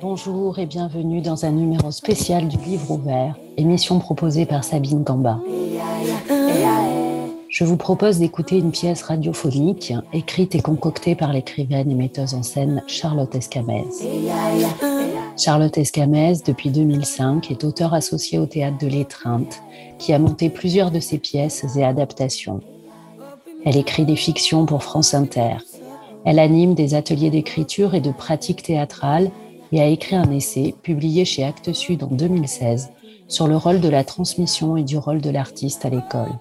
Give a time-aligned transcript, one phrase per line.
[0.00, 5.38] Bonjour et bienvenue dans un numéro spécial du Livre ouvert, émission proposée par Sabine Gamba.
[7.50, 12.42] Je vous propose d'écouter une pièce radiophonique écrite et concoctée par l'écrivaine et metteuse en
[12.42, 13.84] scène Charlotte Escamez.
[15.36, 19.62] Charlotte Escamez, depuis 2005, est auteure associée au théâtre de l'Étreinte,
[19.98, 22.60] qui a monté plusieurs de ses pièces et adaptations.
[23.66, 25.56] Elle écrit des fictions pour France Inter.
[26.24, 29.30] Elle anime des ateliers d'écriture et de pratique théâtrale
[29.72, 32.90] et a écrit un essai publié chez Actes Sud en 2016
[33.28, 36.32] sur le rôle de la transmission et du rôle de l'artiste à l'école.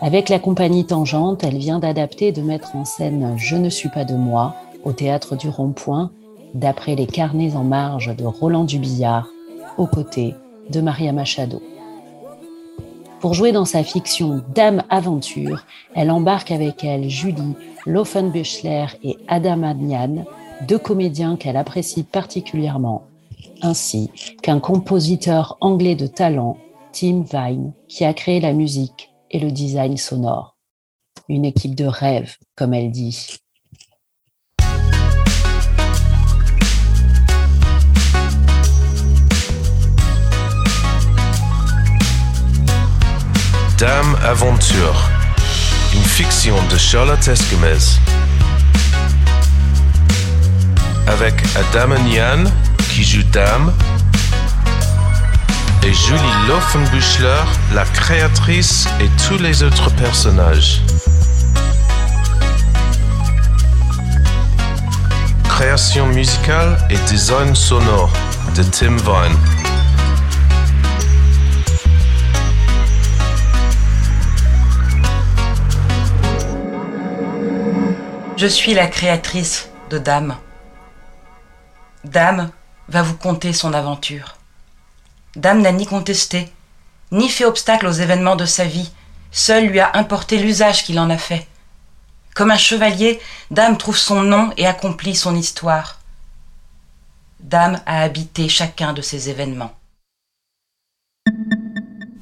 [0.00, 3.88] Avec la compagnie Tangente, elle vient d'adapter et de mettre en scène Je ne suis
[3.88, 6.10] pas de moi au théâtre du Rond-Point,
[6.52, 9.28] d'après les carnets en marge de Roland Dubillard,
[9.78, 10.34] aux côtés
[10.70, 11.62] de Maria Machado.
[13.24, 15.64] Pour jouer dans sa fiction Dame Aventure,
[15.94, 17.54] elle embarque avec elle Julie
[17.86, 20.26] Loffenbüchler et Adam Adnian,
[20.68, 23.06] deux comédiens qu'elle apprécie particulièrement,
[23.62, 24.10] ainsi
[24.42, 26.58] qu'un compositeur anglais de talent,
[26.92, 30.58] Tim Vine, qui a créé la musique et le design sonore.
[31.30, 33.38] Une équipe de rêve, comme elle dit.
[43.84, 45.10] Dame Aventure,
[45.92, 48.00] une fiction de Charlotte Esquemez.
[51.06, 52.50] Avec Adam Yann
[52.88, 53.74] qui joue Dame
[55.82, 57.42] et Julie Loffenbüchler,
[57.74, 60.80] la créatrice et tous les autres personnages.
[65.46, 68.10] Création musicale et design sonore
[68.56, 69.63] de Tim Vine.
[78.44, 80.36] Je suis la créatrice de Dame.
[82.04, 82.50] Dame
[82.88, 84.36] va vous conter son aventure.
[85.34, 86.52] Dame n'a ni contesté,
[87.10, 88.92] ni fait obstacle aux événements de sa vie,
[89.32, 91.48] seul lui a importé l'usage qu'il en a fait.
[92.34, 93.18] Comme un chevalier,
[93.50, 96.00] Dame trouve son nom et accomplit son histoire.
[97.40, 99.72] Dame a habité chacun de ces événements.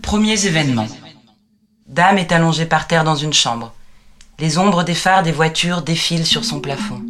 [0.03, 0.87] Premiers événements.
[1.89, 3.75] Dame est allongée par terre dans une chambre.
[4.43, 7.01] Les ombres des phares des voitures défilent sur son plafond.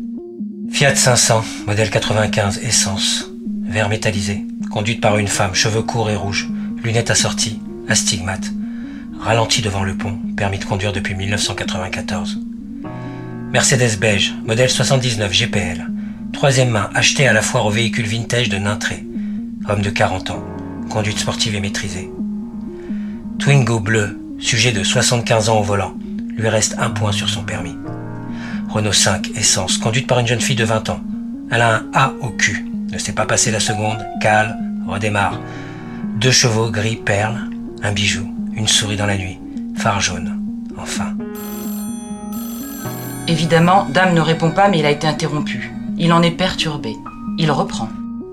[0.70, 3.24] Fiat 500, modèle 95, essence,
[3.62, 4.44] verre métallisé.
[4.70, 6.50] Conduite par une femme, cheveux courts et rouges,
[6.84, 8.50] lunettes assorties, astigmate,
[9.18, 12.38] ralenti devant le pont, permis de conduire depuis 1994.
[13.50, 15.86] Mercedes beige, modèle 79 GPL,
[16.34, 19.06] troisième main, acheté à la foire au véhicule vintage de Nintré,
[19.70, 20.44] homme de 40 ans,
[20.90, 22.10] conduite sportive et maîtrisée.
[23.38, 25.94] Twingo bleu, sujet de 75 ans au volant,
[26.36, 27.76] lui reste un point sur son permis.
[28.68, 31.00] Renault 5 essence, conduite par une jeune fille de 20 ans.
[31.50, 34.56] Elle a un A au cul, ne s'est pas passé la seconde, cale,
[34.86, 35.38] redémarre.
[36.16, 37.40] Deux chevaux gris perles,
[37.82, 39.38] un bijou, une souris dans la nuit,
[39.76, 40.38] phare jaune,
[40.78, 41.14] enfin.
[43.28, 45.72] Évidemment, Dame ne répond pas, mais il a été interrompu.
[45.98, 46.94] Il en est perturbé.
[47.38, 47.88] Il reprend.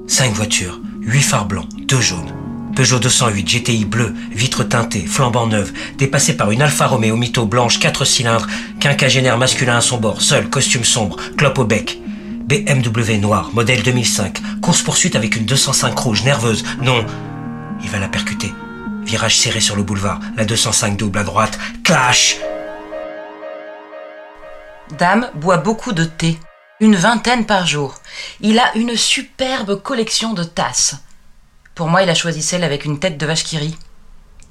[0.07, 2.31] Cinq voitures, huit phares blancs, deux jaunes.
[2.79, 7.77] Peugeot 208, GTI bleu, vitres teintées, flambant neuve, dépassé par une Alfa Romeo Mito blanche,
[7.77, 8.47] quatre cylindres,
[8.79, 11.99] quinquagénaire masculin à son bord, seul, costume sombre, clope au bec.
[12.47, 16.63] BMW noir, modèle 2005, course-poursuite avec une 205 rouge, nerveuse.
[16.81, 17.05] Non,
[17.83, 18.53] il va la percuter.
[19.03, 22.37] Virage serré sur le boulevard, la 205 double à droite, clash
[24.97, 26.39] Dame boit beaucoup de thé,
[26.79, 27.95] une vingtaine par jour.
[28.39, 30.95] Il a une superbe collection de tasses.
[31.79, 33.77] Pour moi, il a choisi celle avec une tête de vache qui rit.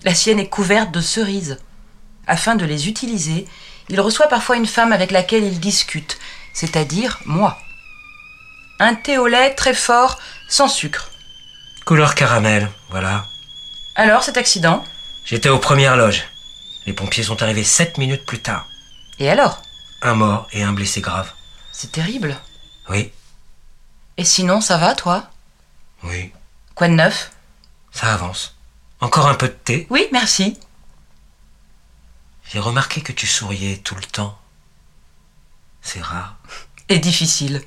[0.03, 1.59] La sienne est couverte de cerises.
[2.27, 3.47] Afin de les utiliser,
[3.91, 6.19] il reçoit parfois une femme avec laquelle il discute,
[6.55, 7.59] c'est-à-dire moi.
[8.81, 10.19] Un thé au lait très fort,
[10.49, 11.11] sans sucre.
[11.85, 13.27] Couleur caramel, voilà.
[13.95, 14.83] Alors, cet accident
[15.27, 16.25] J'étais aux premières loges.
[16.87, 18.67] Les pompiers sont arrivés sept minutes plus tard.
[19.19, 19.61] Et alors?
[20.01, 21.31] Un mort et un blessé grave.
[21.73, 22.39] C'est terrible.
[22.89, 23.13] Oui,
[24.17, 25.25] Et sinon, ça va, toi?
[26.05, 26.33] Oui,
[26.79, 27.33] Quoi de neuf?
[27.91, 28.55] Ça avance.
[29.01, 29.89] Encore un peu de thé?
[29.91, 30.57] Oui, merci.
[32.45, 34.39] J'ai remarqué que tu souriais tout le temps.
[35.83, 36.37] C'est rare.
[36.89, 37.65] Et difficile.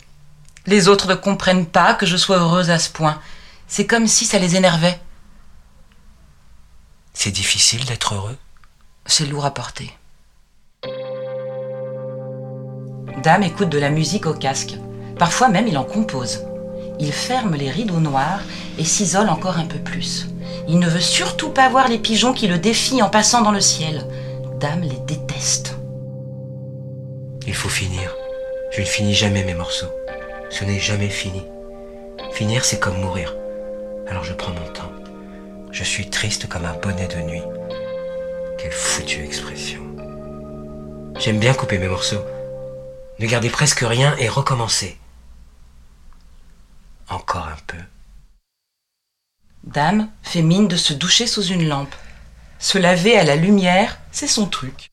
[0.66, 3.20] Les autres ne comprennent pas que je sois heureuse à ce point.
[3.68, 4.98] C'est comme si ça les énervait.
[7.14, 8.38] C'est difficile d'être heureux?
[9.06, 9.94] C'est lourd à porter.
[13.22, 14.76] Dame écoute de la musique au casque.
[15.20, 16.46] Parfois même il en compose.
[17.02, 18.42] Il ferme les rideaux noirs
[18.78, 20.28] et s'isole encore un peu plus.
[20.68, 23.60] Il ne veut surtout pas voir les pigeons qui le défient en passant dans le
[23.60, 24.06] ciel.
[24.60, 25.76] Dame les déteste.
[27.48, 28.16] Il faut finir.
[28.72, 29.90] Je ne finis jamais mes morceaux.
[30.52, 31.42] Ce n'est jamais fini.
[32.34, 33.36] Finir, c'est comme mourir.
[34.08, 34.92] Alors je prends mon temps.
[35.72, 37.42] Je suis triste comme un bonnet de nuit.
[38.60, 39.82] Quelle foutue expression.
[41.18, 42.24] J'aime bien couper mes morceaux.
[43.18, 45.01] Ne garder presque rien et recommencer.
[47.12, 47.78] Encore un peu.
[49.64, 51.94] Dame fait mine de se doucher sous une lampe.
[52.58, 54.90] Se laver à la lumière, c'est son truc.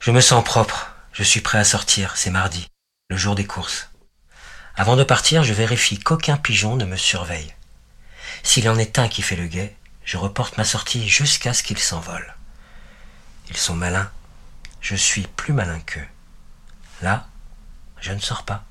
[0.00, 0.94] Je me sens propre.
[1.12, 2.16] Je suis prêt à sortir.
[2.16, 2.66] C'est mardi,
[3.10, 3.90] le jour des courses.
[4.76, 7.54] Avant de partir, je vérifie qu'aucun pigeon ne me surveille.
[8.42, 9.76] S'il en est un qui fait le guet,
[10.06, 12.34] je reporte ma sortie jusqu'à ce qu'il s'envole.
[13.50, 14.10] Ils sont malins.
[14.80, 16.08] Je suis plus malin qu'eux.
[17.02, 17.28] Là,
[18.00, 18.64] je ne sors pas.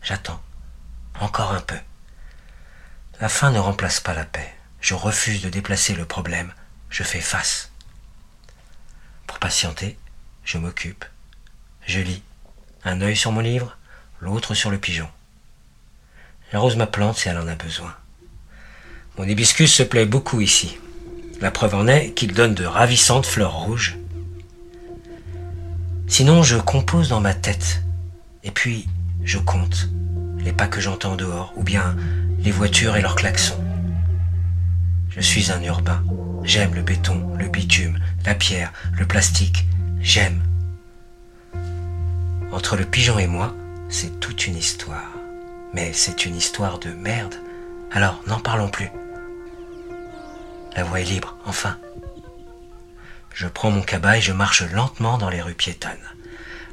[0.00, 0.40] J'attends.
[1.20, 1.78] Encore un peu.
[3.20, 4.52] La faim ne remplace pas la paix.
[4.80, 6.52] Je refuse de déplacer le problème.
[6.90, 7.70] Je fais face.
[9.26, 9.98] Pour patienter,
[10.44, 11.04] je m'occupe.
[11.86, 12.22] Je lis.
[12.84, 13.76] Un œil sur mon livre,
[14.20, 15.08] l'autre sur le pigeon.
[16.52, 17.94] J'arrose ma plante si elle en a besoin.
[19.18, 20.78] Mon hibiscus se plaît beaucoup ici.
[21.40, 23.96] La preuve en est qu'il donne de ravissantes fleurs rouges.
[26.06, 27.82] Sinon, je compose dans ma tête.
[28.44, 28.86] Et puis,
[29.24, 29.88] je compte
[30.46, 31.96] les pas que j'entends dehors, ou bien
[32.38, 33.62] les voitures et leurs klaxons.
[35.10, 36.04] Je suis un urbain.
[36.44, 39.66] J'aime le béton, le bitume, la pierre, le plastique.
[40.00, 40.40] J'aime.
[42.52, 43.56] Entre le pigeon et moi,
[43.88, 45.10] c'est toute une histoire.
[45.74, 47.34] Mais c'est une histoire de merde.
[47.90, 48.90] Alors, n'en parlons plus.
[50.76, 51.76] La voie est libre, enfin.
[53.34, 55.90] Je prends mon cabas et je marche lentement dans les rues piétonnes.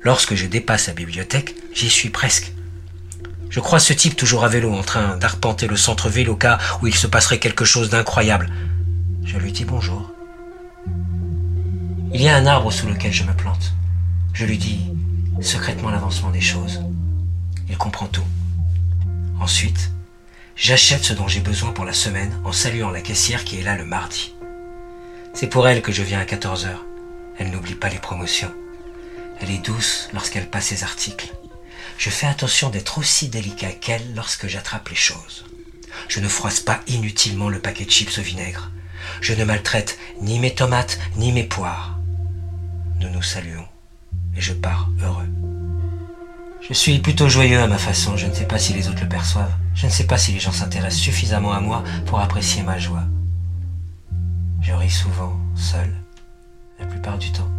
[0.04, 2.54] Lorsque je dépasse la bibliothèque, j'y suis presque.
[3.54, 6.88] Je crois ce type toujours à vélo en train d'arpenter le centre-ville au cas où
[6.88, 8.50] il se passerait quelque chose d'incroyable.
[9.24, 10.12] Je lui dis bonjour.
[12.12, 13.76] Il y a un arbre sous lequel je me plante.
[14.34, 14.80] Je lui dis
[15.40, 16.82] secrètement l'avancement des choses.
[17.70, 18.26] Il comprend tout.
[19.40, 19.92] Ensuite,
[20.56, 23.76] J'achète ce dont j'ai besoin pour la semaine en saluant la caissière qui est là
[23.76, 24.34] le mardi.
[25.36, 26.70] C'est pour elle que je viens à 14h.
[27.38, 28.52] Elle n'oublie pas les promotions.
[29.40, 31.34] Elle est douce lorsqu'elle passe ses articles.
[31.98, 35.46] Je fais attention d'être aussi délicat qu'elle lorsque j'attrape les choses.
[36.08, 38.72] Je ne froisse pas inutilement le paquet de chips au vinaigre.
[39.22, 42.00] Je ne maltraite ni mes tomates ni mes poires.
[43.00, 43.68] Nous nous saluons
[44.36, 45.30] et je pars heureux.
[46.68, 49.10] Je suis plutôt joyeux à ma façon, je ne sais pas si les autres le
[49.10, 49.54] perçoivent.
[49.76, 53.04] Je ne sais pas si les gens s'intéressent suffisamment à moi pour apprécier ma joie.
[54.62, 55.94] Je ris souvent, seul,
[56.80, 57.52] la plupart du temps.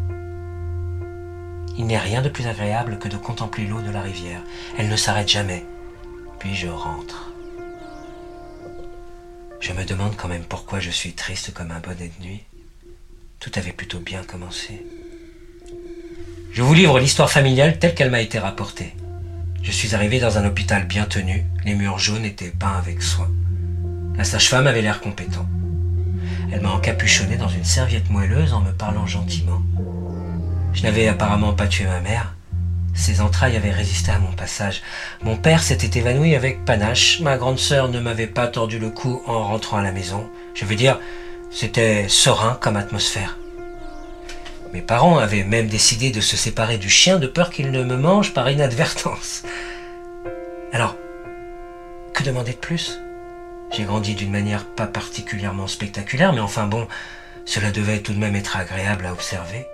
[1.76, 4.41] Il n'est rien de plus agréable que de contempler l'eau de la rivière.
[4.79, 5.65] Elle ne s'arrête jamais.
[6.38, 7.32] Puis je rentre.
[9.61, 12.43] Je me demande quand même pourquoi je suis triste comme un bonnet de nuit.
[13.41, 14.85] Tout avait plutôt bien commencé.
[16.53, 18.94] Je vous livre l'histoire familiale telle qu'elle m'a été rapportée.
[19.62, 23.31] Je suis arrivé dans un hôpital bien tenu, les murs jaunes étaient peints avec soin.
[24.17, 25.49] La sage-femme avait l'air compétent.
[26.53, 29.62] Elle m'a encapuchonné dans une serviette moelleuse en me parlant gentiment.
[30.75, 32.35] Je n'avais apparemment pas tué ma mère.
[32.94, 34.82] Ses entrailles avaient résisté à mon passage.
[35.23, 37.21] Mon père s'était évanoui avec panache.
[37.21, 40.29] Ma grande sœur ne m'avait pas tordu le cou en rentrant à la maison.
[40.55, 41.00] Je veux dire,
[41.50, 43.38] c'était serein comme atmosphère.
[44.73, 47.97] Mes parents avaient même décidé de se séparer du chien de peur qu'il ne me
[47.97, 49.44] mange par inadvertance.
[50.73, 50.97] Alors,
[52.12, 52.99] que demander de plus?
[53.71, 56.87] J'ai grandi d'une manière pas particulièrement spectaculaire, mais enfin bon,
[57.45, 59.66] cela devait tout de même être agréable à observer.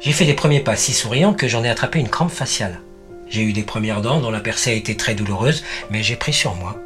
[0.00, 2.80] J'ai fait des premiers pas si souriants que j'en ai attrapé une crampe faciale.
[3.28, 6.32] J'ai eu des premières dents dont la percée a été très douloureuse, mais j'ai pris
[6.32, 6.76] sur moi.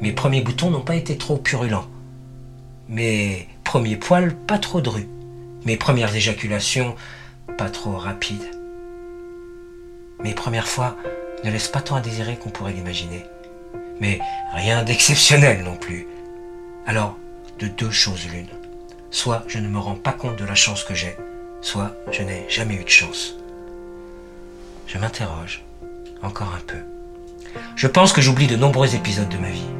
[0.00, 1.86] Mes premiers boutons n'ont pas été trop purulents.
[2.88, 5.06] Mes premiers poils pas trop drus.
[5.66, 6.96] Mes premières éjaculations,
[7.58, 8.50] pas trop rapides.
[10.24, 10.96] Mes premières fois
[11.44, 13.24] ne laissent pas tant à désirer qu'on pourrait l'imaginer.
[14.00, 14.20] Mais
[14.54, 16.06] rien d'exceptionnel non plus.
[16.86, 17.16] Alors,
[17.58, 18.48] de deux choses l'une.
[19.10, 21.16] Soit je ne me rends pas compte de la chance que j'ai,
[21.62, 23.36] soit je n'ai jamais eu de chance.
[24.86, 25.62] Je m'interroge,
[26.22, 26.78] encore un peu.
[27.76, 29.70] Je pense que j'oublie de nombreux épisodes de ma vie.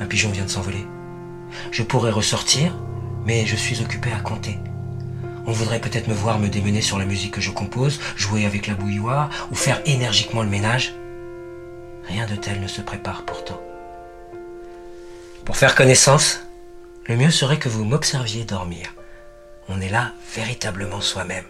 [0.00, 0.86] Un pigeon vient de s'envoler.
[1.70, 2.74] Je pourrais ressortir,
[3.24, 4.58] mais je suis occupé à compter.
[5.46, 8.66] On voudrait peut-être me voir me démener sur la musique que je compose, jouer avec
[8.66, 10.94] la bouilloire ou faire énergiquement le ménage.
[12.08, 13.60] Rien de tel ne se prépare pourtant.
[15.44, 16.40] Pour faire connaissance,
[17.06, 18.94] le mieux serait que vous m'observiez dormir.
[19.68, 21.44] On est là véritablement soi-même.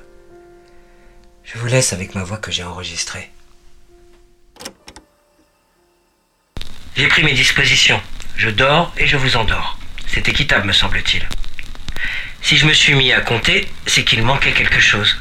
[1.45, 3.31] Je vous laisse avec ma voix que j'ai enregistrée.
[6.95, 8.01] J'ai pris mes dispositions.
[8.37, 9.79] Je dors et je vous endors.
[10.07, 11.27] C'est équitable, me semble-t-il.
[12.43, 15.19] Si je me suis mis à compter, c'est qu'il manquait quelque chose.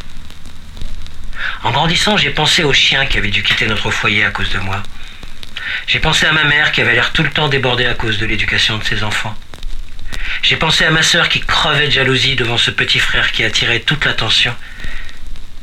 [1.64, 4.60] En grandissant, j'ai pensé aux chiens qui avaient dû quitter notre foyer à cause de
[4.60, 4.84] moi.
[5.88, 8.26] J'ai pensé à ma mère qui avait l'air tout le temps débordée à cause de
[8.26, 9.36] l'éducation de ses enfants.
[10.42, 13.82] J'ai pensé à ma sœur qui crevait de jalousie devant ce petit frère qui attirait
[13.82, 14.56] toute l'attention.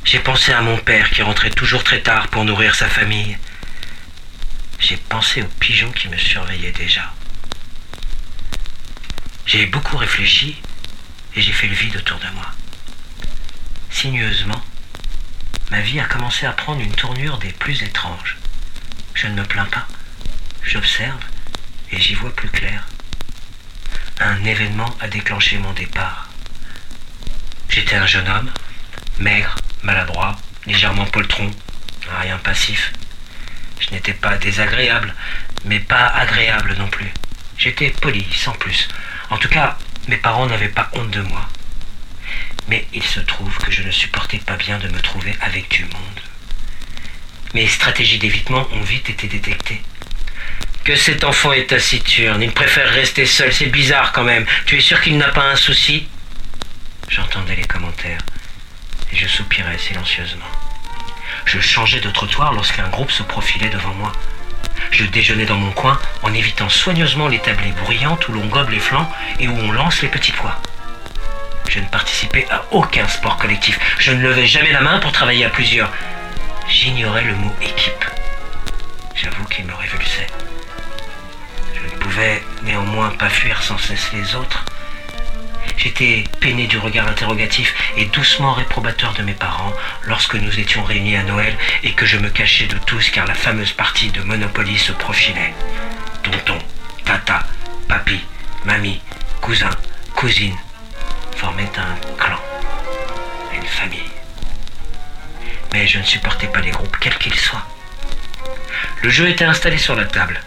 [0.04, 3.36] J'ai pensé à mon père qui rentrait toujours très tard pour nourrir sa famille.
[4.78, 7.12] J'ai pensé aux pigeons qui me surveillaient déjà.
[9.46, 10.56] J'ai beaucoup réfléchi
[11.34, 12.46] et j'ai fait le vide autour de moi.
[13.90, 14.64] Sinueusement,
[15.70, 18.36] ma vie a commencé à prendre une tournure des plus étranges.
[19.14, 19.88] Je ne me plains pas.
[20.62, 21.20] J'observe
[21.90, 22.86] et j'y vois plus clair.
[24.20, 26.28] Un événement a déclenché mon départ.
[27.68, 28.50] J'étais un jeune homme,
[29.20, 31.48] maigre, maladroit, légèrement poltron,
[32.20, 32.92] rien passif.
[33.78, 35.14] Je n'étais pas désagréable,
[35.64, 37.12] mais pas agréable non plus.
[37.56, 38.88] J'étais poli, sans plus.
[39.30, 41.48] En tout cas, mes parents n'avaient pas honte de moi.
[42.66, 45.84] Mais il se trouve que je ne supportais pas bien de me trouver avec du
[45.84, 46.20] monde.
[47.54, 49.80] Mes stratégies d'évitement ont vite été détectées.
[50.88, 54.46] Que cet enfant est taciturne, il préfère rester seul, c'est bizarre quand même.
[54.64, 56.08] Tu es sûr qu'il n'a pas un souci?
[57.10, 58.22] J'entendais les commentaires
[59.12, 60.46] et je soupirais silencieusement.
[61.44, 64.12] Je changeais de trottoir lorsqu'un groupe se profilait devant moi.
[64.90, 68.80] Je déjeunais dans mon coin en évitant soigneusement les tablées bruyantes où l'on gobe les
[68.80, 70.58] flancs et où on lance les petits pois.
[71.68, 73.78] Je ne participais à aucun sport collectif.
[73.98, 75.92] Je ne levais jamais la main pour travailler à plusieurs.
[76.66, 78.06] J'ignorais le mot équipe.
[79.14, 80.28] J'avoue qu'il me révulsait.
[82.64, 84.64] Néanmoins pas fuir sans cesse les autres.
[85.76, 89.72] J'étais peiné du regard interrogatif et doucement réprobateur de mes parents
[90.02, 93.34] lorsque nous étions réunis à Noël et que je me cachais de tous car la
[93.34, 95.54] fameuse partie de Monopoly se profilait.
[96.24, 96.58] Tonton,
[97.04, 97.44] tata,
[97.86, 98.20] papy,
[98.64, 99.00] mamie,
[99.40, 99.70] cousin,
[100.16, 100.56] cousine,
[101.36, 102.40] formait un clan,
[103.54, 104.10] une famille.
[105.72, 107.66] Mais je ne supportais pas les groupes, quels qu'ils soient.
[109.02, 110.40] Le jeu était installé sur la table.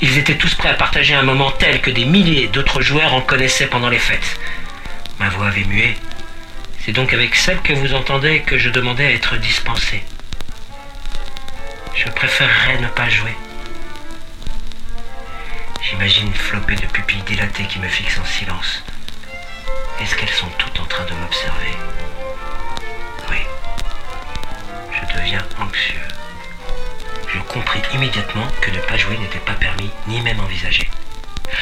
[0.00, 3.20] Ils étaient tous prêts à partager un moment tel que des milliers d'autres joueurs en
[3.20, 4.38] connaissaient pendant les fêtes.
[5.18, 5.96] Ma voix avait mué.
[6.84, 10.04] C'est donc avec celle que vous entendez que je demandais à être dispensé.
[11.94, 13.34] Je préférerais ne pas jouer.
[15.82, 18.84] J'imagine flopper de pupilles dilatées qui me fixent en silence.
[20.00, 21.76] Est-ce qu'elles sont toutes en train de m'observer?
[23.30, 23.38] Oui.
[24.92, 26.00] Je deviens anxieux.
[27.32, 30.88] Je compris immédiatement que ne pas jouer n'était pas permis, ni même envisagé.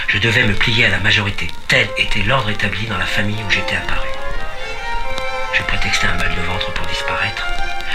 [0.09, 1.49] Je devais me plier à la majorité.
[1.69, 4.09] Tel était l'ordre établi dans la famille où j'étais apparu.
[5.53, 7.47] Je prétextais un mal de ventre pour disparaître.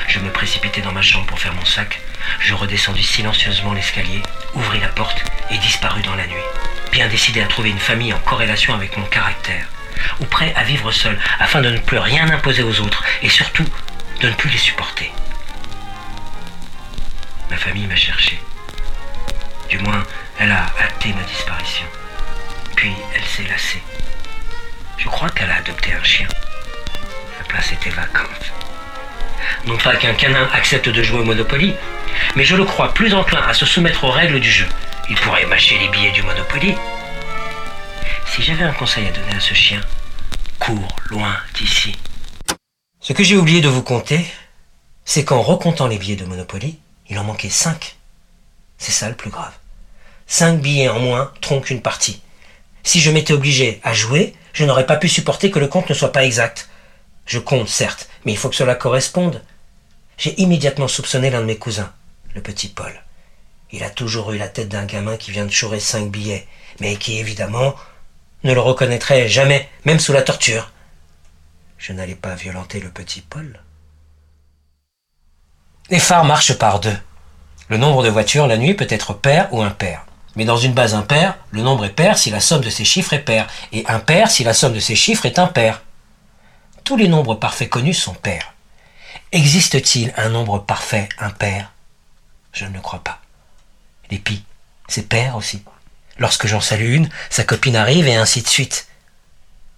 [0.07, 2.01] Je me précipitai dans ma chambre pour faire mon sac.
[2.39, 4.21] Je redescendis silencieusement l'escalier,
[4.53, 6.49] ouvris la porte et disparus dans la nuit.
[6.91, 9.65] Bien décidé à trouver une famille en corrélation avec mon caractère
[10.19, 13.65] ou prêt à vivre seul, afin de ne plus rien imposer aux autres, et surtout
[14.21, 15.11] de ne plus les supporter.
[17.51, 18.39] Ma famille m'a cherché.
[19.69, 20.03] Du moins,
[20.39, 21.85] elle a hâté ma disparition.
[22.77, 23.83] Puis elle s'est lassée.
[24.97, 26.29] Je crois qu'elle a adopté un chien.
[27.37, 28.53] La place était vacante.
[29.65, 31.75] Non pas qu'un canin accepte de jouer au Monopoly,
[32.37, 34.67] mais je le crois plus enclin à se soumettre aux règles du jeu.
[35.09, 36.77] Il pourrait mâcher les billets du Monopoly,
[38.27, 39.81] si j'avais un conseil à donner à ce chien,
[40.57, 41.97] cours loin d'ici.
[43.01, 44.25] Ce que j'ai oublié de vous conter,
[45.03, 46.79] c'est qu'en recomptant les billets de Monopoly,
[47.11, 47.97] il en manquait cinq.
[48.77, 49.53] C'est ça le plus grave.
[50.27, 52.21] Cinq billets en moins tronquent une partie.
[52.83, 55.93] Si je m'étais obligé à jouer, je n'aurais pas pu supporter que le compte ne
[55.93, 56.69] soit pas exact.
[57.25, 59.43] Je compte, certes, mais il faut que cela corresponde.
[60.17, 61.91] J'ai immédiatement soupçonné l'un de mes cousins,
[62.33, 63.03] le petit Paul.
[63.71, 66.47] Il a toujours eu la tête d'un gamin qui vient de chourer cinq billets,
[66.79, 67.75] mais qui, évidemment,
[68.43, 70.71] ne le reconnaîtrait jamais, même sous la torture.
[71.77, 73.59] Je n'allais pas violenter le petit Paul.
[75.91, 76.97] Les phares marchent par deux.
[77.67, 80.05] Le nombre de voitures la nuit peut être pair ou impair.
[80.37, 83.11] Mais dans une base impaire, le nombre est pair si la somme de ses chiffres
[83.11, 85.81] est paire, et impair si la somme de ses chiffres est impair.
[86.85, 88.53] Tous les nombres parfaits connus sont pairs.
[89.33, 91.73] Existe-t-il un nombre parfait impair?
[92.53, 93.19] Je ne le crois pas.
[94.09, 94.45] Les pi,
[94.87, 95.61] c'est pair aussi.
[96.19, 98.87] Lorsque j'en salue une, sa copine arrive et ainsi de suite.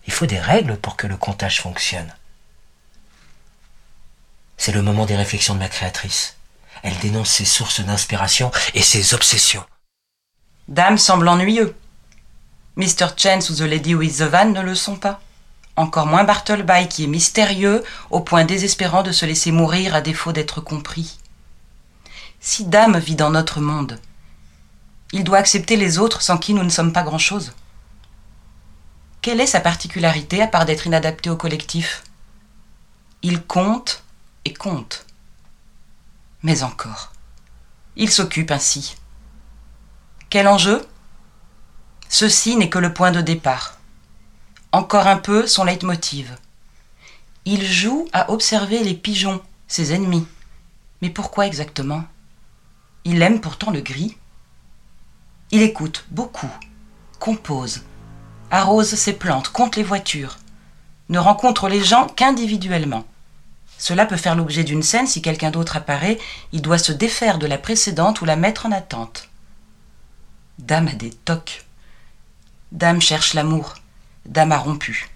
[0.06, 2.14] Il faut des règles pour que le comptage fonctionne.
[4.58, 6.38] C'est le moment des réflexions de ma créatrice.
[6.84, 9.66] Elle dénonce ses sources d'inspiration et ses obsessions.
[10.68, 11.76] Dame semble ennuyeux.
[12.76, 13.08] Mr.
[13.18, 15.22] Chance ou The Lady with the Van ne le sont pas.
[15.76, 20.32] Encore moins Bartleby qui est mystérieux au point désespérant de se laisser mourir à défaut
[20.32, 21.18] d'être compris.
[22.40, 24.00] Si Dame vit dans notre monde,
[25.14, 27.54] il doit accepter les autres sans qui nous ne sommes pas grand-chose.
[29.22, 32.04] Quelle est sa particularité à part d'être inadapté au collectif?
[33.22, 34.03] Il compte
[34.46, 35.06] et compte.
[36.42, 37.12] Mais encore.
[37.96, 38.96] Il s'occupe ainsi.
[40.30, 40.86] Quel enjeu?
[42.10, 43.80] Ceci n'est que le point de départ.
[44.72, 46.36] Encore un peu son leitmotiv.
[47.46, 50.28] Il joue à observer les pigeons, ses ennemis.
[51.02, 52.04] Mais pourquoi exactement?
[53.06, 54.18] Il aime pourtant le gris.
[55.52, 56.50] Il écoute beaucoup,
[57.20, 57.84] compose,
[58.50, 60.38] arrose ses plantes, compte les voitures,
[61.10, 63.06] ne rencontre les gens qu'individuellement.
[63.84, 66.18] Cela peut faire l'objet d'une scène si quelqu'un d'autre apparaît,
[66.54, 69.28] il doit se défaire de la précédente ou la mettre en attente.
[70.58, 71.66] Dame a des tocs.
[72.72, 73.74] Dame cherche l'amour.
[74.26, 75.10] Dame a rompu.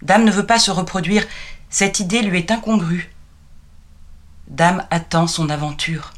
[0.00, 1.26] Dame ne veut pas se reproduire,
[1.68, 3.12] cette idée lui est incongrue.
[4.48, 6.14] Dame attend son aventure.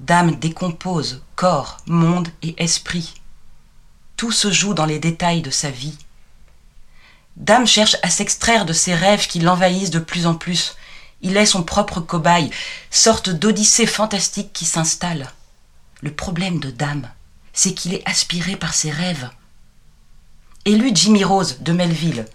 [0.00, 3.14] Dame décompose corps, monde et esprit.
[4.16, 5.96] Tout se joue dans les détails de sa vie.
[7.36, 10.74] Dame cherche à s'extraire de ses rêves qui l'envahissent de plus en plus.
[11.20, 12.50] Il est son propre cobaye,
[12.90, 15.32] sorte d'odyssée fantastique qui s'installe.
[16.00, 17.10] Le problème de Dame,
[17.52, 19.30] c'est qu'il est aspiré par ses rêves.
[20.64, 22.26] Élu Jimmy Rose de Melville,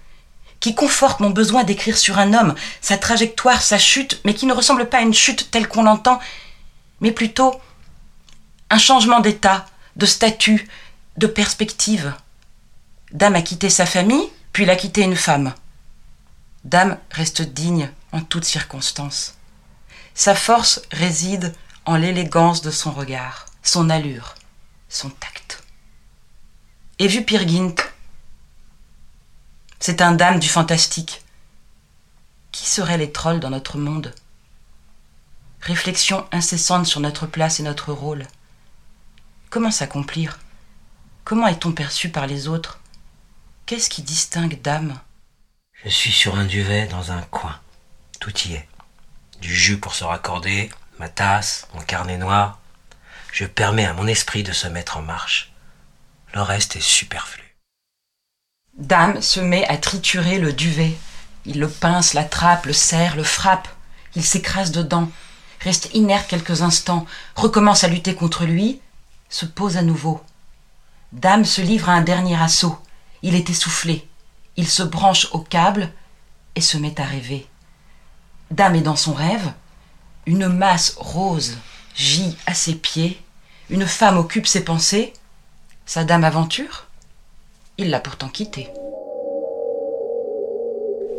[0.59, 4.53] qui conforte mon besoin d'écrire sur un homme, sa trajectoire, sa chute, mais qui ne
[4.53, 6.19] ressemble pas à une chute telle qu'on l'entend,
[6.99, 7.53] mais plutôt
[8.69, 10.67] un changement d'état, de statut,
[11.17, 12.13] de perspective.
[13.11, 15.53] Dame a quitté sa famille, puis il a quitté une femme.
[16.63, 19.35] Dame reste digne en toutes circonstances.
[20.13, 21.53] Sa force réside
[21.85, 24.35] en l'élégance de son regard, son allure,
[24.87, 25.63] son tact.
[26.99, 27.75] Et vu Pirgint,
[29.79, 31.23] c'est un dame du fantastique.
[32.51, 34.13] Qui seraient les trolls dans notre monde?
[35.59, 38.27] Réflexion incessante sur notre place et notre rôle.
[39.49, 40.39] Comment s'accomplir?
[41.23, 42.79] Comment est-on perçu par les autres?
[43.65, 44.99] Qu'est-ce qui distingue dame?
[45.83, 47.59] Je suis sur un duvet dans un coin.
[48.23, 48.69] Tout y est.
[49.41, 52.57] Du jus pour se raccorder, ma tasse, mon carnet noir.
[53.33, 55.51] Je permets à mon esprit de se mettre en marche.
[56.33, 57.43] Le reste est superflu.
[58.77, 60.95] Dame se met à triturer le duvet.
[61.45, 63.67] Il le pince, l'attrape, le serre, le frappe.
[64.15, 65.11] Il s'écrase dedans,
[65.59, 67.05] reste inerte quelques instants,
[67.35, 68.79] recommence à lutter contre lui,
[69.27, 70.23] se pose à nouveau.
[71.11, 72.81] Dame se livre à un dernier assaut.
[73.21, 74.07] Il est essoufflé.
[74.55, 75.91] Il se branche au câble
[76.55, 77.49] et se met à rêver.
[78.53, 79.51] Dame est dans son rêve.
[80.25, 81.57] Une masse rose
[81.95, 83.19] gît à ses pieds.
[83.69, 85.11] Une femme occupe ses pensées.
[85.85, 86.87] Sa dame aventure
[87.79, 88.69] il l'a pourtant quittée.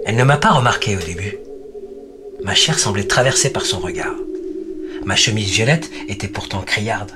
[0.06, 1.36] Elle ne m'a pas remarqué au début.
[2.44, 4.14] Ma chair semblait traversée par son regard.
[5.04, 7.12] Ma chemise violette était pourtant criarde.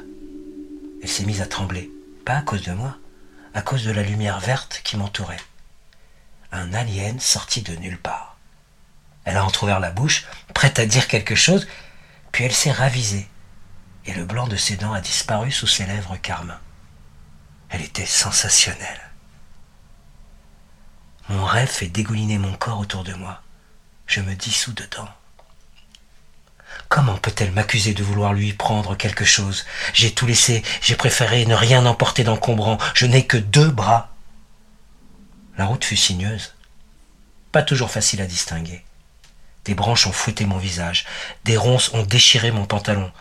[1.03, 1.91] Elle s'est mise à trembler,
[2.25, 2.97] pas à cause de moi,
[3.55, 5.37] à cause de la lumière verte qui m'entourait.
[6.51, 8.28] Un alien sorti de nulle part.
[9.29, 11.69] Elle a entr'ouvert la bouche, prête à dire quelque chose,
[12.33, 13.29] puis elle s'est ravisée,
[14.07, 16.59] et le blanc de ses dents a disparu sous ses lèvres carmin.
[17.69, 19.03] Elle était sensationnelle.
[21.29, 23.43] Mon rêve fait dégouliner mon corps autour de moi.
[24.07, 25.11] Je me dissous dedans.
[26.89, 29.67] Comment peut-elle m'accuser de vouloir lui prendre quelque chose?
[29.93, 34.09] J'ai tout laissé, j'ai préféré ne rien emporter d'encombrant, je n'ai que deux bras.
[35.59, 36.55] La route fut sinueuse,
[37.53, 38.87] pas toujours facile à distinguer.
[39.69, 41.05] Des branches ont fouetté mon visage,
[41.45, 43.13] des ronces ont déchiré mon pantalon.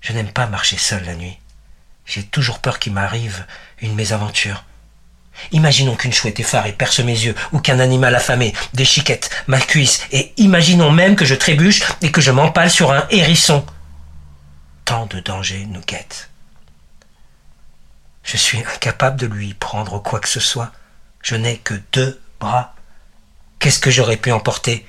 [0.00, 1.38] Je n'aime pas marcher seul la nuit.
[2.06, 3.44] J'ai toujours peur qu'il m'arrive
[3.82, 4.64] une mésaventure.
[5.50, 10.00] Imaginons qu'une chouette effarée perce mes yeux, ou qu'un animal affamé, des chiquettes, mal cuisse,
[10.10, 13.62] et imaginons même que je trébuche et que je m'empale sur un hérisson.
[14.86, 16.30] Tant de dangers nous guettent.
[18.22, 20.72] Je suis incapable de lui prendre quoi que ce soit.
[21.20, 22.74] Je n'ai que deux bras.
[23.58, 24.86] Qu'est-ce que j'aurais pu emporter?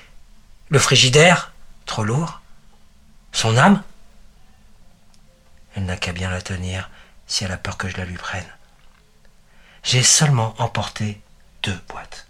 [0.73, 1.51] Le frigidaire
[1.85, 2.41] Trop lourd
[3.31, 3.83] Son âme
[5.75, 6.89] Elle n'a qu'à bien la tenir
[7.27, 8.43] si elle a peur que je la lui prenne
[9.83, 11.19] j'ai seulement emporté
[11.61, 12.25] deux boîtes.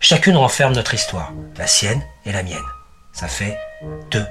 [0.00, 2.56] Chacune renferme notre histoire, la sienne et la mienne.
[3.12, 3.58] Ça fait
[4.10, 4.26] deux.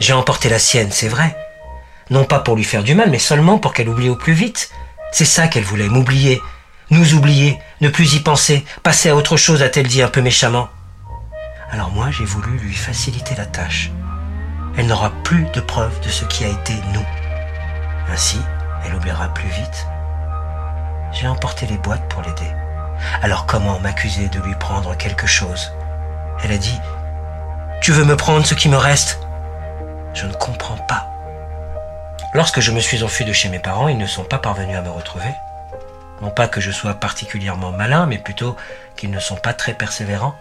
[0.00, 1.36] J'ai emporté la sienne, c'est vrai.
[2.08, 4.70] Non pas pour lui faire du mal, mais seulement pour qu'elle oublie au plus vite.
[5.12, 6.40] C'est ça qu'elle voulait, m'oublier,
[6.88, 10.70] nous oublier, ne plus y penser, passer à autre chose, a-t-elle dit un peu méchamment.
[11.74, 13.90] Alors moi, j'ai voulu lui faciliter la tâche.
[14.78, 17.04] Elle n'aura plus de preuves de ce qui a été nous.
[18.08, 18.40] Ainsi,
[18.86, 19.86] elle oubliera plus vite
[21.14, 22.50] j'ai emporté les boîtes pour l'aider.
[23.22, 25.72] Alors comment m'accuser de lui prendre quelque chose?
[26.42, 26.78] Elle a dit
[27.80, 29.20] Tu veux me prendre ce qui me reste?
[30.12, 31.06] Je ne comprends pas.
[32.34, 34.82] Lorsque je me suis enfui de chez mes parents, ils ne sont pas parvenus à
[34.82, 35.30] me retrouver.
[36.20, 38.56] Non pas que je sois particulièrement malin, mais plutôt
[38.96, 40.34] qu'ils ne sont pas très persévérants.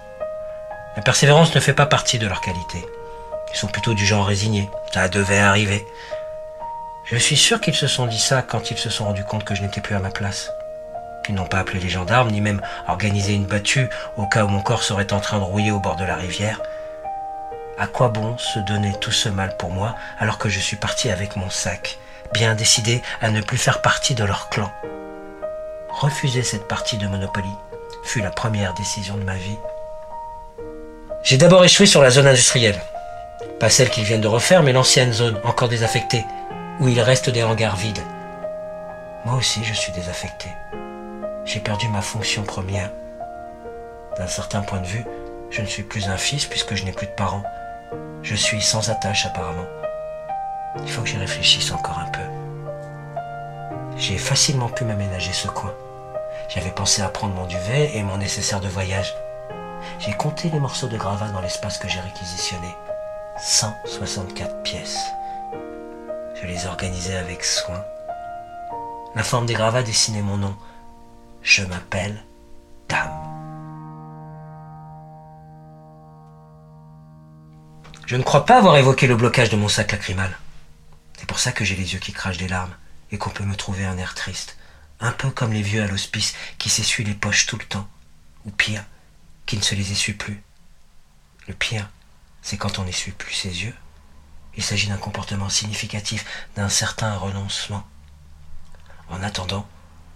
[0.96, 2.86] La persévérance ne fait pas partie de leur qualité.
[3.52, 4.70] Ils sont plutôt du genre résigné.
[4.94, 5.86] Ça devait arriver.
[7.06, 9.56] Je suis sûr qu'ils se sont dit ça quand ils se sont rendus compte que
[9.56, 10.50] je n'étais plus à ma place.
[11.28, 14.62] Ils n'ont pas appelé les gendarmes, ni même organisé une battue au cas où mon
[14.62, 16.62] corps serait en train de rouiller au bord de la rivière.
[17.80, 21.10] À quoi bon se donner tout ce mal pour moi alors que je suis parti
[21.10, 21.98] avec mon sac,
[22.34, 24.72] bien décidé à ne plus faire partie de leur clan?
[25.90, 27.50] Refuser cette partie de Monopoly
[28.04, 29.58] fut la première décision de ma vie.
[31.24, 32.82] J'ai d'abord échoué sur la zone industrielle.
[33.58, 36.26] Pas celle qu'ils viennent de refaire, mais l'ancienne zone, encore désaffectée,
[36.82, 38.04] où il reste des hangars vides.
[39.24, 40.50] Moi aussi, je suis désaffecté.
[41.46, 42.92] J'ai perdu ma fonction première.
[44.18, 45.06] D'un certain point de vue,
[45.50, 47.44] je ne suis plus un fils puisque je n'ai plus de parents.
[48.22, 49.68] Je suis sans attache apparemment.
[50.84, 53.20] Il faut que j'y réfléchisse encore un peu.
[53.96, 55.74] J'ai facilement pu m'aménager ce coin.
[56.50, 59.16] J'avais pensé à prendre mon duvet et mon nécessaire de voyage.
[60.00, 62.76] J'ai compté les morceaux de gravat dans l'espace que j'ai réquisitionné.
[63.40, 65.00] 164 pièces.
[66.42, 67.84] Je les organisais avec soin.
[69.16, 70.56] La forme des gravats dessinait mon nom.
[71.42, 72.24] Je m'appelle
[72.90, 73.12] Dame.
[78.06, 80.38] Je ne crois pas avoir évoqué le blocage de mon sac lacrymal.
[81.18, 82.76] C'est pour ça que j'ai les yeux qui crachent des larmes
[83.12, 84.58] et qu'on peut me trouver un air triste,
[85.00, 87.88] un peu comme les vieux à l'hospice qui s'essuient les poches tout le temps,
[88.46, 88.84] ou pire,
[89.46, 90.42] qui ne se les essuient plus.
[91.48, 91.90] Le pire,
[92.42, 93.76] c'est quand on n'essuie plus ses yeux.
[94.56, 96.26] Il s'agit d'un comportement significatif,
[96.56, 97.86] d'un certain renoncement.
[99.10, 99.68] En attendant,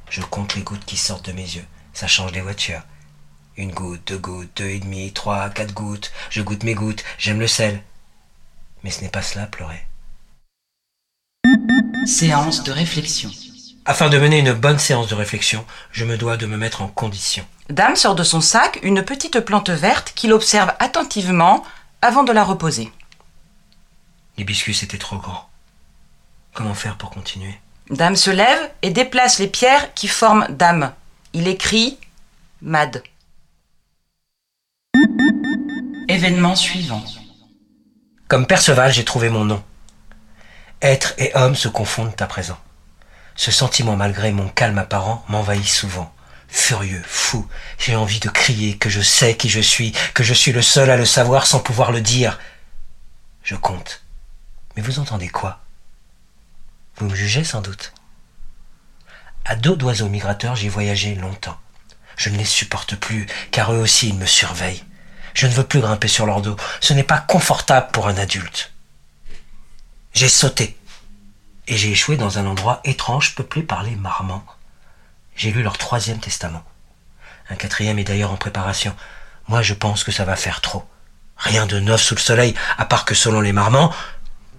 [0.10, 1.66] je compte les gouttes qui sortent de mes yeux.
[1.94, 2.84] Ça change les voitures.
[3.58, 6.12] Une goutte, deux gouttes, deux et demi, trois, quatre gouttes.
[6.30, 7.82] Je goûte mes gouttes, j'aime le sel.
[8.84, 9.86] Mais ce n'est pas cela, pleurer.
[12.06, 13.32] Séance de réflexion.
[13.90, 16.90] Afin de mener une bonne séance de réflexion, je me dois de me mettre en
[16.90, 17.46] condition.
[17.70, 21.64] Dame sort de son sac une petite plante verte qu'il observe attentivement
[22.02, 22.92] avant de la reposer.
[24.38, 25.48] L'hibiscus était trop grand.
[26.54, 27.58] Comment faire pour continuer?
[27.90, 30.94] Dame se lève et déplace les pierres qui forment Dame.
[31.32, 31.98] Il écrit
[32.62, 33.02] Mad.
[36.10, 37.04] Événement suivant.
[38.28, 39.64] Comme Perceval, j'ai trouvé mon nom.
[40.82, 42.58] Être et homme se confondent à présent.
[43.38, 46.14] Ce sentiment, malgré mon calme apparent, m'envahit souvent.
[46.50, 47.48] Furieux, fou,
[47.78, 50.90] j'ai envie de crier que je sais qui je suis, que je suis le seul
[50.90, 52.40] à le savoir sans pouvoir le dire.
[53.44, 54.04] Je compte.
[54.76, 55.62] Mais vous entendez quoi?
[56.98, 57.94] Vous me jugez sans doute.
[59.46, 61.60] À dos d'oiseaux migrateurs, j'ai voyagé longtemps.
[62.16, 64.84] Je ne les supporte plus, car eux aussi ils me surveillent.
[65.36, 66.58] Je ne veux plus grimper sur leur dos.
[66.82, 68.74] Ce n'est pas confortable pour un adulte.
[70.14, 70.76] J'ai sauté.
[71.68, 74.44] Et j'ai échoué dans un endroit étrange peuplé par les marmots.
[75.36, 76.64] J'ai lu leur troisième testament.
[77.50, 78.96] Un quatrième est d'ailleurs en préparation.
[79.48, 80.88] Moi, je pense que ça va faire trop.
[81.38, 83.94] Rien de neuf sous le soleil, à part que selon les marmots,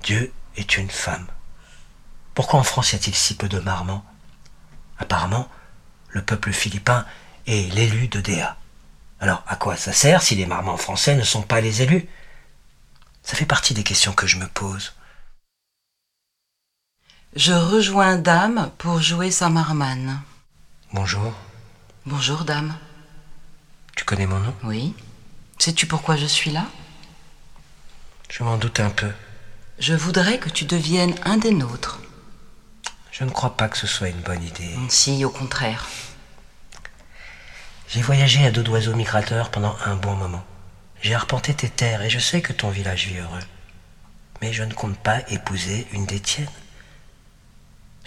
[0.03, 1.27] Dieu est une femme.
[2.35, 4.03] Pourquoi en France y a-t-il si peu de marmots
[4.99, 5.49] Apparemment,
[6.11, 7.05] le peuple philippin
[7.47, 8.57] est l'élu de Déa.
[9.21, 12.09] Alors, à quoi ça sert si les marmots français ne sont pas les élus?
[13.25, 14.95] Ça fait partie des questions que je me pose.
[17.37, 20.21] Je rejoins Dame pour jouer sa marmanne.
[20.93, 21.33] Bonjour,
[22.07, 22.75] Bonjour Dame.
[23.95, 24.55] tu connais mon nom?
[24.65, 24.95] Oui.
[25.59, 26.65] Sais-tu pourquoi je suis là?
[28.31, 29.13] Je m'en doute un peu.
[29.79, 32.01] Je voudrais que tu deviennes un des nôtres.
[33.13, 34.75] Je ne crois pas que ce soit une bonne idée.
[34.89, 35.87] Si, au contraire.
[37.89, 40.45] J'ai voyagé à dos d'oiseaux migrateurs pendant un bon moment.
[41.03, 43.43] J'ai arpenté tes terres et je sais que ton village vit heureux.
[44.41, 46.49] Mais je ne compte pas épouser une des tiennes.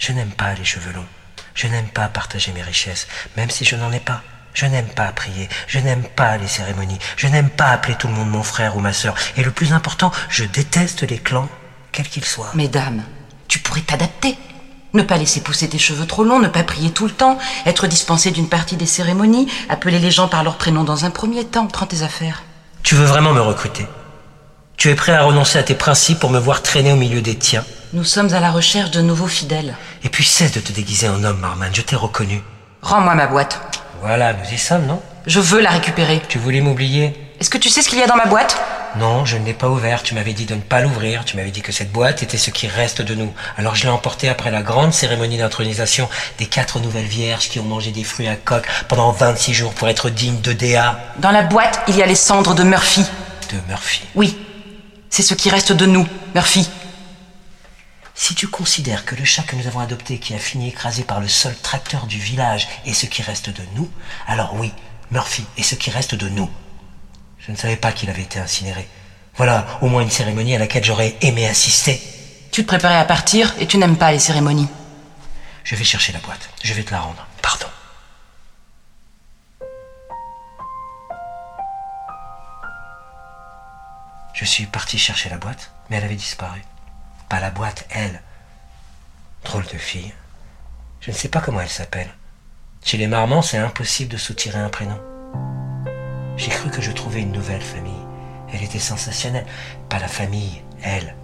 [0.02, 1.06] Je n'aime pas les cheveux longs.
[1.54, 4.20] Je n'aime pas partager mes richesses, même si je n'en ai pas.
[4.52, 5.48] Je n'aime pas prier.
[5.68, 6.98] Je n'aime pas les cérémonies.
[7.16, 9.14] Je n'aime pas appeler tout le monde mon frère ou ma sœur.
[9.36, 11.48] Et le plus important, je déteste les clans,
[11.92, 12.50] quels qu'ils soient.
[12.54, 13.04] Mais Dame,
[13.46, 14.36] tu pourrais t'adapter.
[14.92, 17.86] Ne pas laisser pousser tes cheveux trop longs, ne pas prier tout le temps, être
[17.86, 21.68] dispensé d'une partie des cérémonies, appeler les gens par leur prénom dans un premier temps.
[21.68, 22.42] Prends tes affaires.
[22.82, 23.86] Tu veux vraiment me recruter?
[24.82, 27.36] Tu es prêt à renoncer à tes principes pour me voir traîner au milieu des
[27.36, 29.76] tiens Nous sommes à la recherche de nouveaux fidèles.
[30.02, 32.42] Et puis cesse de te déguiser en homme, Marman, je t'ai reconnu.
[32.82, 33.60] Rends-moi ma boîte.
[34.00, 35.00] Voilà, nous y sommes, non?
[35.24, 36.20] Je veux la récupérer.
[36.28, 37.14] Tu voulais m'oublier?
[37.38, 38.60] Est-ce que tu sais ce qu'il y a dans ma boîte?
[38.96, 40.02] Non, je ne l'ai pas ouvert.
[40.02, 41.24] Tu m'avais dit de ne pas l'ouvrir.
[41.24, 43.32] Tu m'avais dit que cette boîte était ce qui reste de nous.
[43.56, 47.64] Alors je l'ai emportée après la grande cérémonie d'intronisation des quatre nouvelles vierges qui ont
[47.64, 50.98] mangé des fruits à coque pendant 26 jours pour être dignes de Déa.
[51.18, 53.04] Dans la boîte, il y a les cendres de Murphy.
[53.48, 54.02] De Murphy.
[54.16, 54.36] Oui,
[55.12, 56.66] c'est ce qui reste de nous, Murphy.
[58.14, 61.20] Si tu considères que le chat que nous avons adopté qui a fini écrasé par
[61.20, 63.90] le seul tracteur du village est ce qui reste de nous,
[64.26, 64.72] alors oui,
[65.10, 66.48] Murphy est ce qui reste de nous.
[67.38, 68.88] Je ne savais pas qu'il avait été incinéré.
[69.36, 72.00] Voilà au moins une cérémonie à laquelle j'aurais aimé assister.
[72.50, 74.68] Tu te préparais à partir et tu n'aimes pas les cérémonies.
[75.62, 76.48] Je vais chercher la boîte.
[76.64, 77.26] Je vais te la rendre.
[77.42, 77.66] Pardon.
[84.42, 86.60] Je suis parti chercher la boîte, mais elle avait disparu.
[87.28, 88.20] Pas la boîte, elle.
[89.44, 90.12] Drôle de fille.
[91.00, 92.12] Je ne sais pas comment elle s'appelle.
[92.84, 94.98] Chez les Marmots, c'est impossible de soutirer un prénom.
[96.36, 98.04] J'ai cru que je trouvais une nouvelle famille.
[98.52, 99.46] Elle était sensationnelle.
[99.88, 101.14] Pas la famille, elle.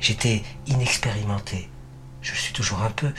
[0.00, 1.68] J'étais inexpérimenté.
[2.22, 3.12] Je suis toujours un peu.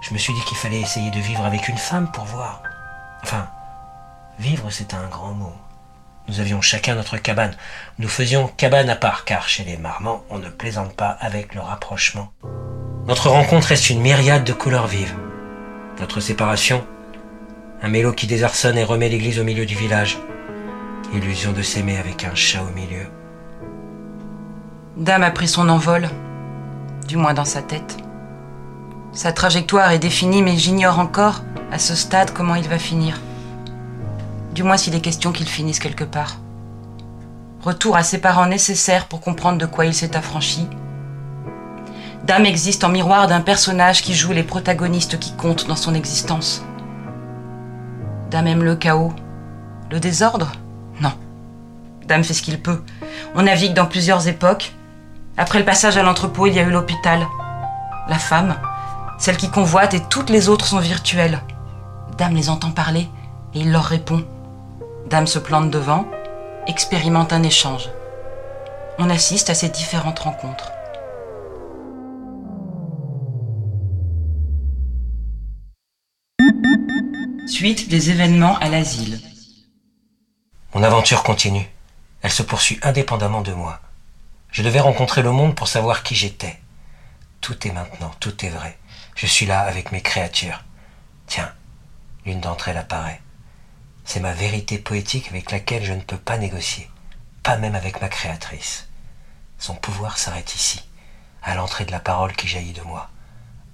[0.00, 2.64] Je me suis dit qu'il fallait essayer de vivre avec une femme pour voir.
[3.22, 3.48] Enfin,
[4.40, 5.54] vivre, c'est un grand mot.
[6.28, 7.54] Nous avions chacun notre cabane.
[7.98, 11.60] Nous faisions cabane à part, car chez les Marmots, on ne plaisante pas avec le
[11.60, 12.32] rapprochement.
[13.06, 15.14] Notre rencontre reste une myriade de couleurs vives.
[15.98, 16.86] Notre séparation,
[17.82, 20.18] un mélo qui désarçonne et remet l'église au milieu du village.
[21.12, 23.06] Illusion de s'aimer avec un chat au milieu.
[24.96, 26.08] Dame a pris son envol,
[27.08, 27.96] du moins dans sa tête.
[29.12, 33.20] Sa trajectoire est définie, mais j'ignore encore, à ce stade, comment il va finir.
[34.52, 36.36] Du moins s'il est question qu'il finisse quelque part.
[37.62, 40.68] Retour à ses parents nécessaires pour comprendre de quoi il s'est affranchi.
[42.24, 46.64] Dame existe en miroir d'un personnage qui joue les protagonistes qui comptent dans son existence.
[48.30, 49.12] Dame aime le chaos.
[49.90, 50.52] Le désordre?
[51.00, 51.12] Non.
[52.06, 52.82] Dame fait ce qu'il peut.
[53.34, 54.72] On navigue dans plusieurs époques.
[55.36, 57.26] Après le passage à l'entrepôt, il y a eu l'hôpital.
[58.08, 58.56] La femme,
[59.18, 61.40] celle qui convoite et toutes les autres sont virtuelles.
[62.18, 63.08] Dame les entend parler
[63.54, 64.24] et il leur répond.
[65.12, 66.10] Dame se plante devant,
[66.66, 67.90] expérimente un échange.
[68.98, 70.72] On assiste à ces différentes rencontres.
[77.46, 79.20] Suite des événements à l'asile.
[80.74, 81.68] Mon aventure continue.
[82.22, 83.80] Elle se poursuit indépendamment de moi.
[84.50, 86.58] Je devais rencontrer le monde pour savoir qui j'étais.
[87.42, 88.78] Tout est maintenant, tout est vrai.
[89.14, 90.64] Je suis là avec mes créatures.
[91.26, 91.52] Tiens,
[92.24, 93.20] l'une d'entre elles apparaît.
[94.04, 96.90] C'est ma vérité poétique avec laquelle je ne peux pas négocier,
[97.42, 98.88] pas même avec ma créatrice.
[99.58, 100.82] Son pouvoir s'arrête ici,
[101.42, 103.08] à l'entrée de la parole qui jaillit de moi.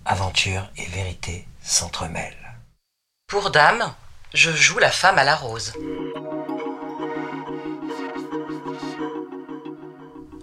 [0.04, 2.56] Aventure et vérité s'entremêlent.
[3.26, 3.94] Pour Dame,
[4.34, 5.72] je joue la femme à la rose.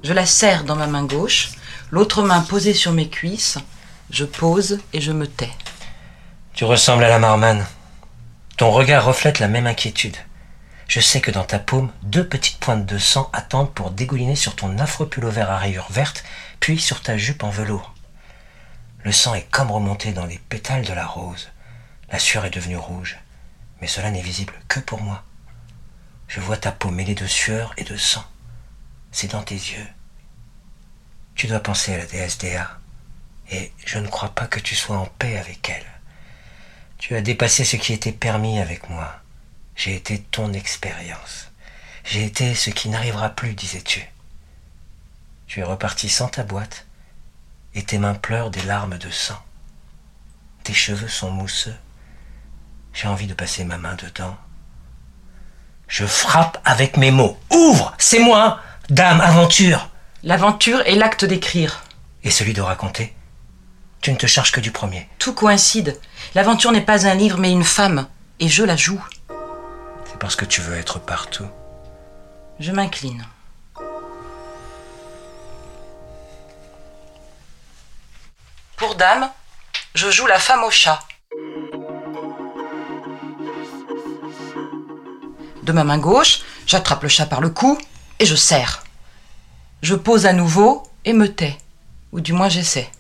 [0.04, 1.50] Je la serre dans ma main gauche,
[1.90, 3.58] l'autre main posée sur mes cuisses.
[4.12, 5.52] Je pose et je me tais.
[6.54, 7.66] Tu ressembles à la marmanne.
[8.58, 10.16] Ton regard reflète la même inquiétude.
[10.88, 14.56] Je sais que dans ta paume, deux petites pointes de sang attendent pour dégouliner sur
[14.56, 16.24] ton affreux pullover à rayures vertes,
[16.62, 17.94] puis sur ta jupe en velours.
[19.04, 21.52] Le sang est comme remonté dans les pétales de la rose.
[22.10, 23.18] La sueur est devenue rouge,
[23.82, 25.26] mais cela n'est visible que pour moi.
[26.30, 28.24] Je vois ta peau mêlée de sueur et de sang.
[29.12, 29.88] C'est dans tes yeux.
[31.36, 32.70] Tu dois penser à la déesse Déa,
[33.52, 35.95] et je ne crois pas que tu sois en paix avec elle.
[36.98, 39.22] Tu as dépassé ce qui était permis avec moi.
[39.76, 41.52] J'ai été ton expérience.
[42.04, 44.08] J'ai été ce qui n'arrivera plus, disais-tu.
[45.48, 46.86] Tu es reparti sans ta boîte,
[47.74, 49.42] et tes mains pleurent des larmes de sang.
[50.64, 51.76] Tes cheveux sont mousseux.
[52.94, 54.38] J'ai envie de passer ma main dedans.
[55.88, 57.38] Je frappe avec mes mots.
[57.52, 59.90] Ouvre C'est moi Dame, aventure
[60.24, 61.84] L'aventure est l'acte d'écrire.
[62.24, 63.15] Et celui de raconter
[64.06, 65.10] Tu ne te charges que du premier.
[65.18, 66.00] Tout coïncide.
[66.36, 68.08] L'aventure n'est pas un livre mais une femme.
[68.40, 69.04] Et je la joue.
[70.06, 71.48] C'est parce que tu veux être partout.
[72.60, 73.26] Je m'incline.
[78.78, 79.32] Pour Dame,
[79.96, 81.00] je joue la femme au chat.
[85.64, 87.76] De ma main gauche, j'attrape le chat par le cou
[88.20, 88.84] et je serre.
[89.82, 91.58] Je pose à nouveau et me tais.
[92.12, 92.92] Ou du moins j'essaie.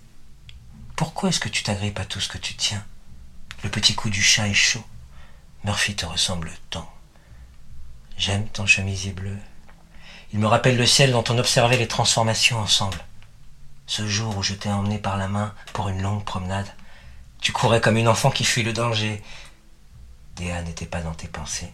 [0.96, 2.86] Pourquoi est-ce que tu t'agrippes à tout ce que tu tiens?
[3.64, 4.84] Le petit coup du chat est chaud.
[5.66, 6.90] Murphy te ressemble tant.
[8.18, 9.38] J'aime ton chemisier bleu.
[10.32, 13.04] Il me rappelle le ciel dont on observait les transformations ensemble.
[13.88, 16.74] Ce jour où je t'ai emmené par la main pour une longue promenade,
[17.42, 19.22] tu courais comme une enfant qui fuit le danger.
[20.38, 21.74] Déa n'était pas dans tes pensées.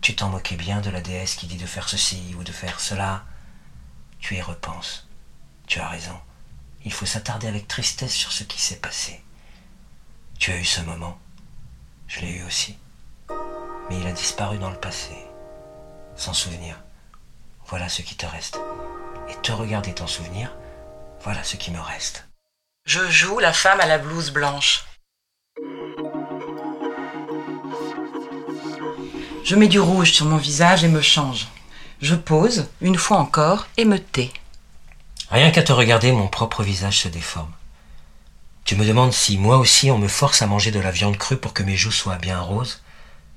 [0.00, 2.78] Tu t'en moquais bien de la déesse qui dit de faire ceci ou de faire
[2.78, 3.24] cela.
[4.20, 5.08] Tu y repenses.
[5.66, 6.18] Tu as raison.
[6.84, 9.20] Il faut s'attarder avec tristesse sur ce qui s'est passé.
[10.38, 11.18] Tu as eu ce moment.
[12.08, 12.78] Je l'ai eu aussi.
[13.88, 15.14] Mais il a disparu dans le passé.
[16.16, 16.80] Sans souvenir.
[17.66, 18.58] Voilà ce qui te reste.
[19.28, 20.56] Et te regarder ton souvenir,
[21.22, 22.26] voilà ce qui me reste.
[22.84, 24.84] Je joue la femme à la blouse blanche.
[29.44, 31.48] Je mets du rouge sur mon visage et me change.
[32.00, 34.32] Je pose, une fois encore, et me tais.
[35.30, 37.52] Rien qu'à te regarder, mon propre visage se déforme.
[38.64, 41.38] Tu me demandes si moi aussi on me force à manger de la viande crue
[41.38, 42.82] pour que mes joues soient bien roses?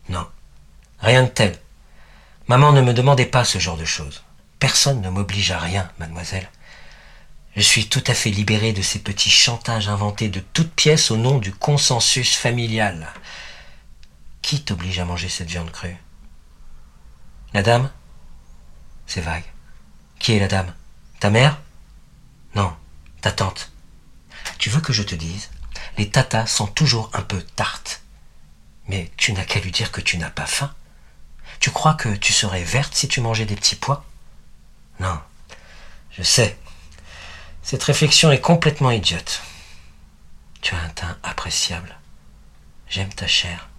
[0.10, 0.28] Non,
[1.00, 1.58] rien de tel.
[2.48, 4.24] Maman ne me demandait pas ce genre de choses.
[4.60, 6.50] Personne ne m'oblige à rien, mademoiselle.
[7.56, 11.18] Je suis tout à fait libéré de ces petits chantages inventés de toutes pièces au
[11.18, 13.08] nom du consensus familial.
[14.42, 15.98] Qui t'oblige à manger cette viande crue?
[17.54, 17.92] La dame?
[19.06, 19.44] C'est vague.
[20.18, 20.74] Qui est la dame?
[21.20, 21.60] Ta mère?
[22.56, 22.76] Non,
[23.22, 23.72] ta tante.
[24.58, 25.50] Tu veux que je te dise
[25.98, 28.02] Les tatas sont toujours un peu tartes.
[28.88, 30.74] Mais tu n'as qu'à lui dire que tu n'as pas faim.
[31.60, 34.06] Tu crois que tu serais verte si tu mangeais des petits pois?
[35.00, 35.20] Non,
[36.12, 36.58] je sais.
[37.64, 39.42] Cette réflexion est complètement idiote.
[40.62, 41.98] Tu as un teint appréciable.
[42.90, 43.70] J'aime ta chair.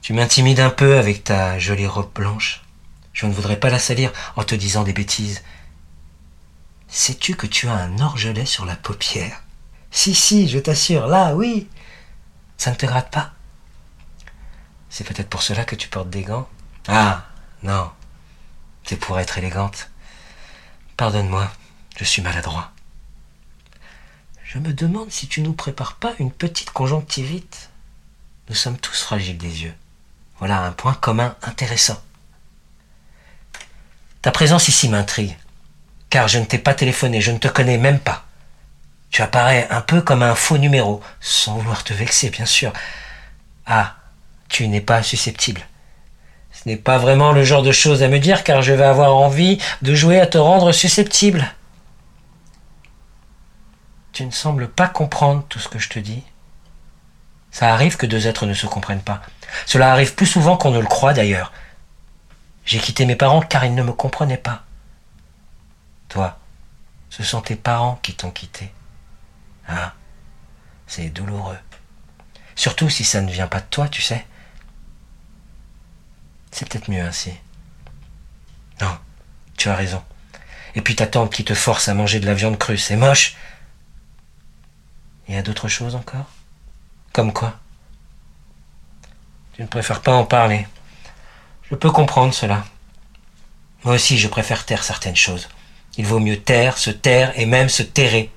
[0.00, 2.62] Tu m'intimides un peu avec ta jolie robe blanche.
[3.12, 5.42] Je ne voudrais pas la salir en te disant des bêtises.
[6.94, 9.42] Sais-tu que tu as un orgelet sur la paupière?
[9.90, 11.66] Si, si, je t'assure, là, oui.
[12.58, 13.32] Ça ne te gratte pas?
[14.90, 16.46] C'est peut-être pour cela que tu portes des gants?
[16.88, 17.24] Ah,
[17.62, 17.90] non.
[18.84, 19.88] C'est pour être élégante.
[20.98, 21.50] Pardonne-moi.
[21.96, 22.72] Je suis maladroit.
[24.44, 27.70] Je me demande si tu nous prépares pas une petite conjonctivite.
[28.50, 29.74] Nous sommes tous fragiles des yeux.
[30.40, 32.02] Voilà un point commun intéressant.
[34.20, 35.38] Ta présence ici m'intrigue,
[36.12, 38.24] car je ne t'ai pas téléphoné, je ne te connais même pas.
[39.10, 42.70] Tu apparais un peu comme un faux numéro, sans vouloir te vexer, bien sûr.
[43.64, 43.94] Ah,
[44.50, 45.62] tu n'es pas susceptible.
[46.52, 49.16] Ce n'est pas vraiment le genre de choses à me dire, car je vais avoir
[49.16, 51.50] envie de jouer à te rendre susceptible.
[54.12, 56.22] Tu ne sembles pas comprendre tout ce que je te dis.
[57.50, 59.22] Ça arrive que deux êtres ne se comprennent pas.
[59.64, 61.54] Cela arrive plus souvent qu'on ne le croit d'ailleurs.
[62.66, 64.64] J'ai quitté mes parents car ils ne me comprenaient pas.
[66.12, 66.38] Toi,
[67.08, 68.70] ce sont tes parents qui t'ont quitté.
[69.66, 69.94] Ah,
[70.86, 71.56] c'est douloureux.
[72.54, 74.26] Surtout si ça ne vient pas de toi, tu sais.
[76.50, 77.32] C'est peut-être mieux ainsi.
[78.82, 78.94] Non,
[79.56, 80.04] tu as raison.
[80.74, 83.34] Et puis ta tante qui te force à manger de la viande crue, c'est moche.
[85.28, 86.26] Il y a d'autres choses encore?
[87.14, 87.58] Comme quoi?
[89.54, 90.68] Tu ne préfères pas en parler.
[91.70, 92.66] Je peux comprendre cela.
[93.84, 95.48] Moi aussi, je préfère taire certaines choses.
[95.96, 98.32] Il vaut mieux taire, se taire et même se terrer.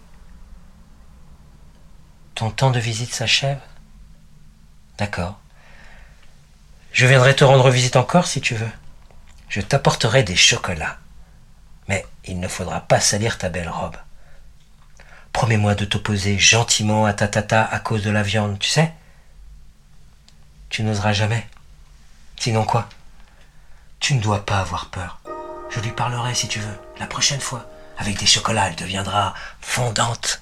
[2.35, 3.59] Ton temps de visite s'achève?
[4.97, 5.39] D'accord.
[6.91, 8.71] Je viendrai te rendre visite encore si tu veux.
[9.47, 10.97] Je t'apporterai des chocolats.
[11.87, 13.97] Mais il ne faudra pas salir ta belle robe.
[15.31, 18.93] Promets-moi de t'opposer gentiment à ta tata à cause de la viande, tu sais?
[20.69, 21.47] Tu n'oseras jamais.
[22.37, 22.89] Sinon quoi?
[23.99, 25.21] Tu ne dois pas avoir peur.
[25.69, 27.65] Je lui parlerai si tu veux, la prochaine fois.
[27.97, 30.41] Avec des chocolats, elle deviendra fondante.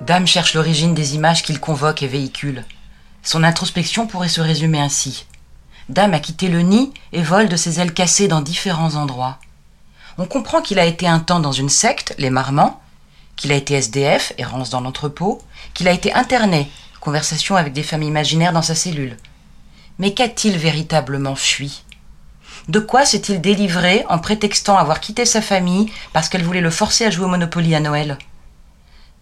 [0.00, 2.64] Dame cherche l'origine des images qu'il convoque et véhicule.
[3.22, 5.26] Son introspection pourrait se résumer ainsi.
[5.88, 9.38] Dame a quitté le nid et vole de ses ailes cassées dans différents endroits.
[10.18, 12.80] On comprend qu'il a été un temps dans une secte, les Marmans,
[13.36, 15.40] qu'il a été SDF, errance dans l'entrepôt,
[15.74, 19.16] qu'il a été interné, conversation avec des femmes imaginaires dans sa cellule.
[19.98, 21.84] Mais qu'a-t-il véritablement fui?
[22.68, 27.04] De quoi s'est-il délivré en prétextant avoir quitté sa famille parce qu'elle voulait le forcer
[27.04, 28.18] à jouer au Monopoly à Noël?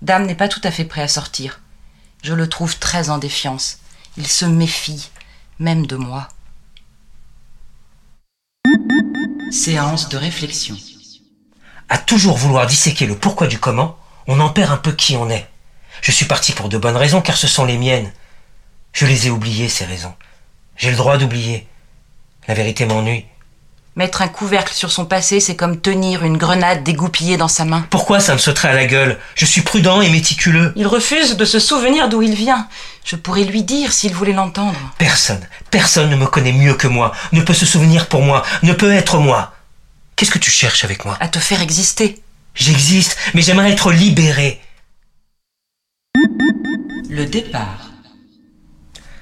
[0.03, 1.61] Dame n'est pas tout à fait prêt à sortir.
[2.23, 3.79] Je le trouve très en défiance.
[4.17, 5.11] Il se méfie,
[5.59, 6.29] même de moi.
[9.51, 10.77] Séance de réflexion.
[11.89, 15.31] À toujours vouloir disséquer le pourquoi du comment, on en perd un peu qui on
[15.31, 15.49] est.
[16.03, 18.13] Je suis parti pour de bonnes raisons car ce sont les miennes.
[18.93, 20.15] Je les ai oubliées, ces raisons.
[20.77, 21.67] J'ai le droit d'oublier.
[22.51, 23.27] La vérité m'ennuie.
[23.95, 27.87] Mettre un couvercle sur son passé, c'est comme tenir une grenade dégoupillée dans sa main.
[27.91, 29.21] Pourquoi ça me sauterait à la gueule?
[29.37, 30.73] Je suis prudent et méticuleux.
[30.75, 32.67] Il refuse de se souvenir d'où il vient.
[33.05, 34.81] Je pourrais lui dire s'il voulait l'entendre.
[34.99, 38.73] Personne, personne ne me connaît mieux que moi, ne peut se souvenir pour moi, ne
[38.73, 39.55] peut être moi.
[40.17, 41.17] Qu'est-ce que tu cherches avec moi?
[41.21, 42.21] À te faire exister.
[42.57, 44.61] J'existe, mais j'aimerais être libéré.
[47.09, 47.91] Le départ.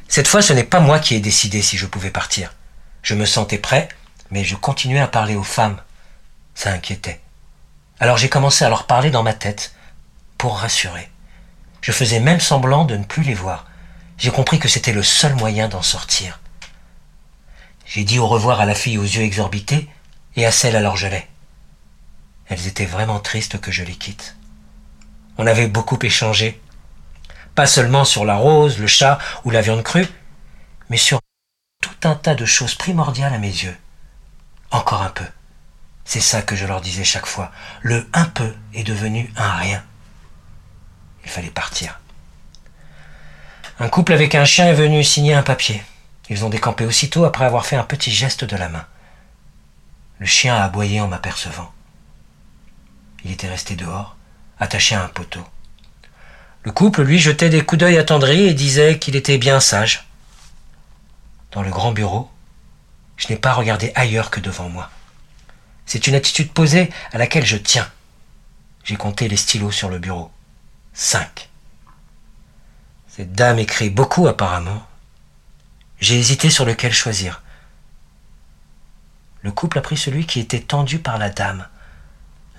[0.08, 2.54] Cette fois, ce n'est pas moi qui ai décidé si je pouvais partir.
[3.08, 3.88] Je me sentais prêt,
[4.30, 5.80] mais je continuais à parler aux femmes.
[6.54, 7.22] Ça inquiétait.
[8.00, 9.74] Alors j'ai commencé à leur parler dans ma tête,
[10.36, 11.08] pour rassurer.
[11.80, 13.64] Je faisais même semblant de ne plus les voir.
[14.18, 16.38] J'ai compris que c'était le seul moyen d'en sortir.
[17.86, 19.88] J'ai dit au revoir à la fille aux yeux exorbités
[20.36, 21.26] et à celle à l'orgelet.
[22.50, 24.36] Elles étaient vraiment tristes que je les quitte.
[25.38, 26.60] On avait beaucoup échangé,
[27.54, 30.08] pas seulement sur la rose, le chat ou la viande crue,
[30.90, 31.20] mais sur
[32.04, 33.76] un tas de choses primordiales à mes yeux.
[34.70, 35.24] Encore un peu.
[36.04, 37.52] C'est ça que je leur disais chaque fois.
[37.82, 39.84] Le un peu est devenu un rien.
[41.24, 42.00] Il fallait partir.
[43.80, 45.82] Un couple avec un chien est venu signer un papier.
[46.30, 48.86] Ils ont décampé aussitôt après avoir fait un petit geste de la main.
[50.18, 51.72] Le chien a aboyé en m'apercevant.
[53.24, 54.16] Il était resté dehors,
[54.58, 55.44] attaché à un poteau.
[56.64, 60.07] Le couple lui jetait des coups d'œil attendris et disait qu'il était bien sage.
[61.58, 62.30] Dans le grand bureau,
[63.16, 64.92] je n'ai pas regardé ailleurs que devant moi.
[65.86, 67.90] C'est une attitude posée à laquelle je tiens.
[68.84, 70.30] J'ai compté les stylos sur le bureau.
[70.92, 71.48] Cinq.
[73.08, 74.86] Cette dame écrit beaucoup apparemment.
[75.98, 77.42] J'ai hésité sur lequel choisir.
[79.42, 81.66] Le couple a pris celui qui était tendu par la dame.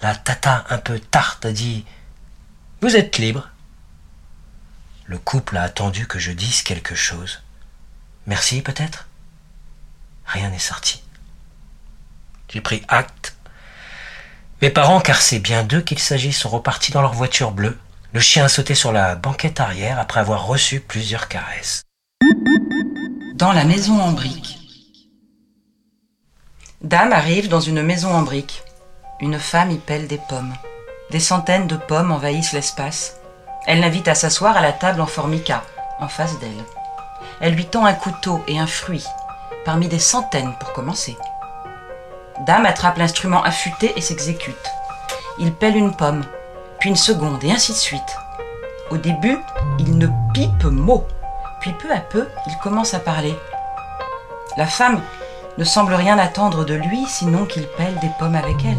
[0.02, 1.86] La tata un peu tarte a dit
[2.82, 3.48] Vous êtes libre.
[5.06, 7.40] Le couple a attendu que je dise quelque chose.
[8.30, 9.08] Merci peut-être?
[10.28, 11.02] Rien n'est sorti.
[12.48, 13.36] J'ai pris acte.
[14.62, 17.80] Mes parents, car c'est bien d'eux qu'il s'agit, sont repartis dans leur voiture bleue.
[18.14, 21.82] Le chien a sauté sur la banquette arrière après avoir reçu plusieurs caresses.
[23.34, 24.60] Dans la maison en briques.
[26.82, 28.62] Dame arrive dans une maison en briques.
[29.22, 30.54] Une femme y pèle des pommes.
[31.10, 33.16] Des centaines de pommes envahissent l'espace.
[33.66, 35.64] Elle l'invite à s'asseoir à la table en formica,
[36.00, 36.64] en face d'elle.
[37.42, 39.06] Elle lui tend un couteau et un fruit,
[39.64, 41.18] parmi des centaines pour commencer.
[42.46, 44.56] Dame attrape l'instrument affûté et s'exécute.
[45.40, 46.26] Il pèle une pomme,
[46.80, 48.18] puis une seconde, et ainsi de suite.
[48.90, 49.38] Au début,
[49.78, 51.06] il ne pipe mot,
[51.62, 53.38] puis peu à peu, il commence à parler.
[54.58, 55.02] La femme
[55.58, 58.78] ne semble rien attendre de lui sinon qu'il pèle des pommes avec elle.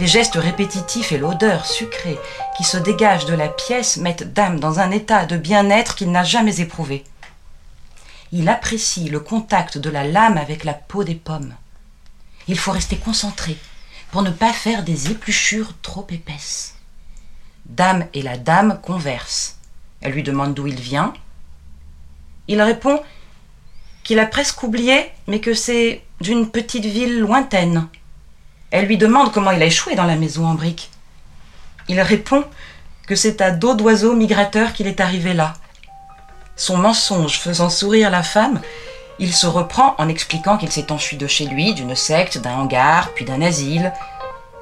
[0.00, 2.18] Les gestes répétitifs et l'odeur sucrée
[2.56, 6.24] qui se dégage de la pièce mettent Dame dans un état de bien-être qu'il n'a
[6.24, 7.04] jamais éprouvé.
[8.32, 11.54] Il apprécie le contact de la lame avec la peau des pommes.
[12.46, 13.56] Il faut rester concentré
[14.10, 16.74] pour ne pas faire des épluchures trop épaisses.
[17.66, 19.58] Dame et la dame conversent.
[20.00, 21.12] Elle lui demande d'où il vient.
[22.48, 23.02] Il répond
[24.04, 27.88] qu'il a presque oublié, mais que c'est d'une petite ville lointaine.
[28.70, 30.90] Elle lui demande comment il a échoué dans la maison en briques.
[31.88, 32.44] Il répond
[33.06, 35.54] que c'est à dos d'oiseau migrateur qu'il est arrivé là.
[36.58, 38.60] Son mensonge faisant sourire la femme,
[39.20, 43.10] il se reprend en expliquant qu'il s'est enfui de chez lui, d'une secte, d'un hangar,
[43.14, 43.92] puis d'un asile,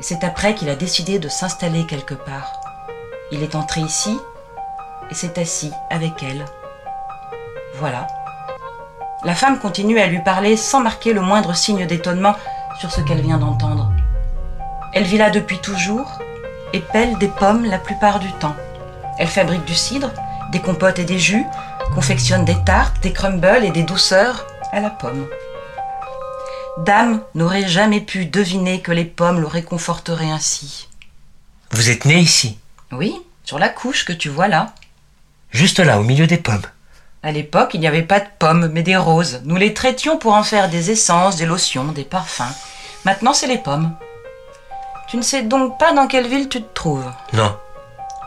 [0.01, 2.53] c'est après qu'il a décidé de s'installer quelque part.
[3.32, 4.16] Il est entré ici
[5.11, 6.44] et s'est assis avec elle.
[7.76, 8.07] Voilà.
[9.24, 12.36] La femme continue à lui parler sans marquer le moindre signe d'étonnement
[12.78, 13.90] sur ce qu'elle vient d'entendre.
[14.92, 16.18] Elle vit là depuis toujours
[16.74, 18.55] et pèle des pommes la plupart du temps.
[19.18, 20.11] Elle fabrique du cidre,
[20.53, 21.47] des compotes et des jus,
[21.95, 25.26] confectionne des tartes, des crumbles et des douceurs à la pomme.
[26.78, 30.89] Dame n'aurait jamais pu deviner que les pommes le réconforteraient ainsi.
[31.70, 32.59] Vous êtes né ici
[32.93, 33.14] Oui,
[33.45, 34.72] sur la couche que tu vois là.
[35.51, 36.66] Juste là, au milieu des pommes.
[37.22, 39.41] À l'époque, il n'y avait pas de pommes, mais des roses.
[39.45, 42.55] Nous les traitions pour en faire des essences, des lotions, des parfums.
[43.05, 43.93] Maintenant, c'est les pommes.
[45.09, 47.57] Tu ne sais donc pas dans quelle ville tu te trouves Non.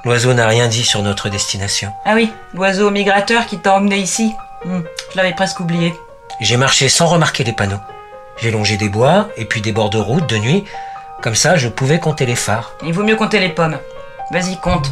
[0.06, 1.92] L'oiseau n'a rien dit sur notre destination.
[2.06, 4.34] Ah oui, l'oiseau migrateur qui t'a emmené ici.
[4.64, 4.82] Hmm,
[5.12, 5.94] je l'avais presque oublié.
[6.40, 7.80] J'ai marché sans remarquer les panneaux.
[8.42, 10.64] J'ai longé des bois et puis des bords de route de nuit.
[11.22, 12.72] Comme ça, je pouvais compter les phares.
[12.86, 13.78] Il vaut mieux compter les pommes.
[14.32, 14.90] Vas-y, compte.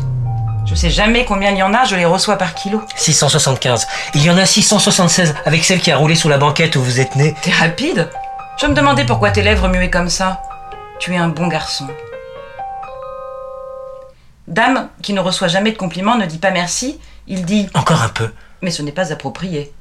[0.66, 2.82] Je sais jamais combien il y en a, je les reçois par kilo.
[2.97, 3.88] 675.
[4.14, 6.99] Il y en a 676 avec celle qui a roulé sous la banquette où vous
[6.99, 7.34] êtes né.
[7.41, 8.10] T'es rapide?
[8.60, 10.41] Je me demandais pourquoi tes lèvres muaient comme ça.
[10.99, 11.88] Tu es un bon garçon.
[14.48, 17.00] Dame, qui ne reçoit jamais de compliments, ne dit pas merci.
[17.28, 18.32] Il dit Encore un peu.
[18.62, 19.74] Mais ce n'est pas approprié.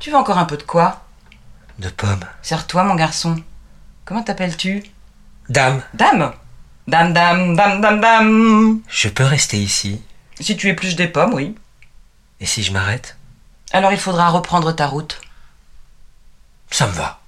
[0.00, 1.04] Tu veux encore un peu de quoi?
[1.78, 2.24] De pommes.
[2.42, 3.36] Serre-toi, mon garçon.
[4.04, 4.82] Comment t'appelles-tu?
[5.48, 6.32] Dame, Dame?
[6.86, 10.02] Dame, dame, dame, dame, dame je peux rester ici.
[10.38, 11.54] Si tu épluches des pommes, oui.
[12.40, 13.16] Et si je m'arrête?
[13.72, 15.20] Alors il faudra reprendre ta route.
[16.70, 17.20] Ça me va.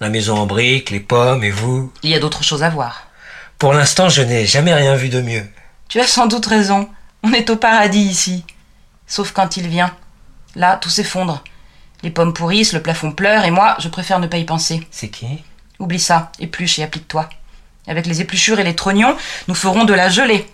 [0.00, 1.92] La maison en briques, les pommes et vous?
[2.02, 3.08] Il y a d'autres choses à voir.
[3.58, 5.46] Pour l'instant, je n'ai jamais rien vu de mieux.
[5.88, 6.88] Tu as sans doute raison.
[7.22, 8.44] On est au paradis ici.
[9.06, 9.94] Sauf quand il vient.
[10.54, 11.42] Là, tout s'effondre.
[12.02, 14.86] Les pommes pourrissent, le plafond pleure, et moi, je préfère ne pas y penser.
[14.90, 15.26] C'est qui?
[15.78, 17.28] Oublie ça, épluche et applique-toi.
[17.86, 19.16] Avec les épluchures et les trognons,
[19.48, 20.46] nous ferons de la gelée.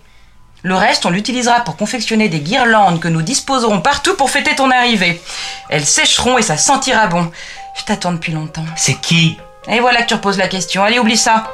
[0.61, 4.71] Le reste, on l'utilisera pour confectionner des guirlandes que nous disposerons partout pour fêter ton
[4.71, 5.21] arrivée.
[5.69, 7.31] Elles sécheront et ça sentira bon.
[7.75, 8.65] Je t'attends depuis longtemps.
[8.77, 9.37] C'est qui?
[9.67, 10.83] Et voilà que tu reposes la question.
[10.83, 11.51] Allez, oublie ça.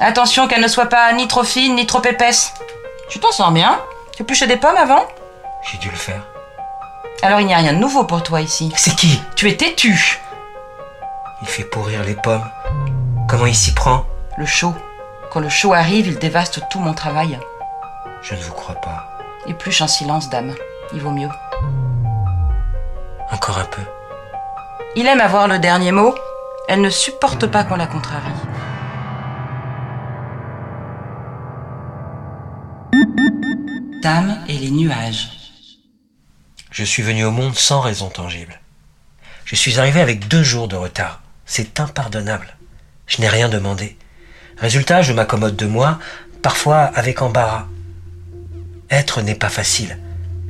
[0.00, 2.54] Attention qu'elle ne soit pas ni trop fine ni trop épaisse.
[3.08, 3.80] Tu t'en sens bien
[4.14, 5.06] Tu épluchais des pommes avant
[5.62, 6.22] J'ai dû le faire.
[7.22, 8.72] Alors il n'y a rien de nouveau pour toi ici.
[8.76, 10.20] C'est qui Tu es têtu.
[11.42, 12.48] Il fait pourrir les pommes.
[13.28, 14.04] Comment il s'y prend
[14.36, 14.74] Le chaud.
[15.30, 17.38] Quand le chaud arrive, il dévaste tout mon travail.
[18.22, 19.08] Je ne vous crois pas.
[19.46, 20.54] Épluche en silence, dame.
[20.92, 21.28] Il vaut mieux.
[23.30, 23.82] Encore un peu.
[24.96, 26.14] Il aime avoir le dernier mot.
[26.68, 28.32] Elle ne supporte pas qu'on la contrarie.
[34.02, 35.28] Dame et les nuages.
[36.70, 38.60] Je suis venu au monde sans raison tangible.
[39.44, 41.22] Je suis arrivé avec deux jours de retard.
[41.46, 42.56] C'est impardonnable.
[43.08, 43.96] Je n'ai rien demandé.
[44.56, 45.98] Résultat, je m'accommode de moi,
[46.42, 47.66] parfois avec embarras.
[48.88, 49.98] Être n'est pas facile.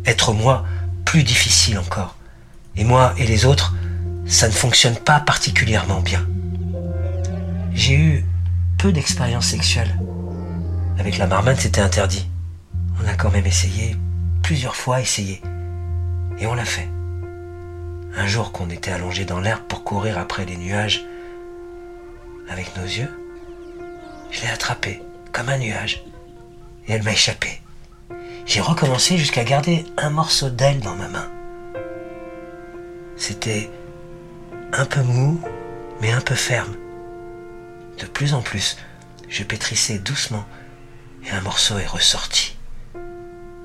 [0.05, 0.67] Être moi,
[1.07, 2.17] plus difficile encore.
[2.77, 3.75] Et moi et les autres,
[4.27, 6.27] ça ne fonctionne pas particulièrement bien.
[7.73, 8.27] J'ai eu
[8.77, 9.99] peu d'expériences sexuelles.
[10.99, 12.29] Avec la marmane, c'était interdit.
[13.09, 13.97] A quand même essayé,
[14.43, 15.41] plusieurs fois essayé.
[16.39, 16.89] Et on l'a fait.
[18.15, 21.07] Un jour qu'on était allongé dans l'herbe pour courir après les nuages,
[22.51, 23.11] avec nos yeux,
[24.31, 25.03] je l'ai attrapée
[25.33, 26.05] comme un nuage.
[26.87, 27.63] Et elle m'a échappé.
[28.45, 31.31] J'ai recommencé jusqu'à garder un morceau d'aile dans ma main.
[33.17, 33.71] C'était
[34.75, 35.41] un peu mou,
[36.03, 36.77] mais un peu ferme.
[37.99, 38.77] De plus en plus,
[39.31, 40.45] je pétrissais doucement
[41.25, 42.58] et un morceau est ressorti.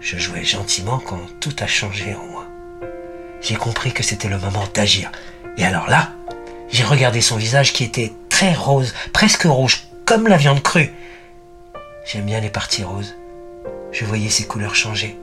[0.04, 2.46] Je jouais gentiment quand tout a changé en moi.
[3.40, 5.10] J'ai compris que c'était le moment d'agir.
[5.56, 6.12] Et alors là,
[6.70, 10.92] j'ai regardé son visage qui était très rose, presque rouge, comme la viande crue.
[12.06, 13.16] J'aime bien les parties roses.
[13.94, 15.18] Je voyais ses couleurs changer,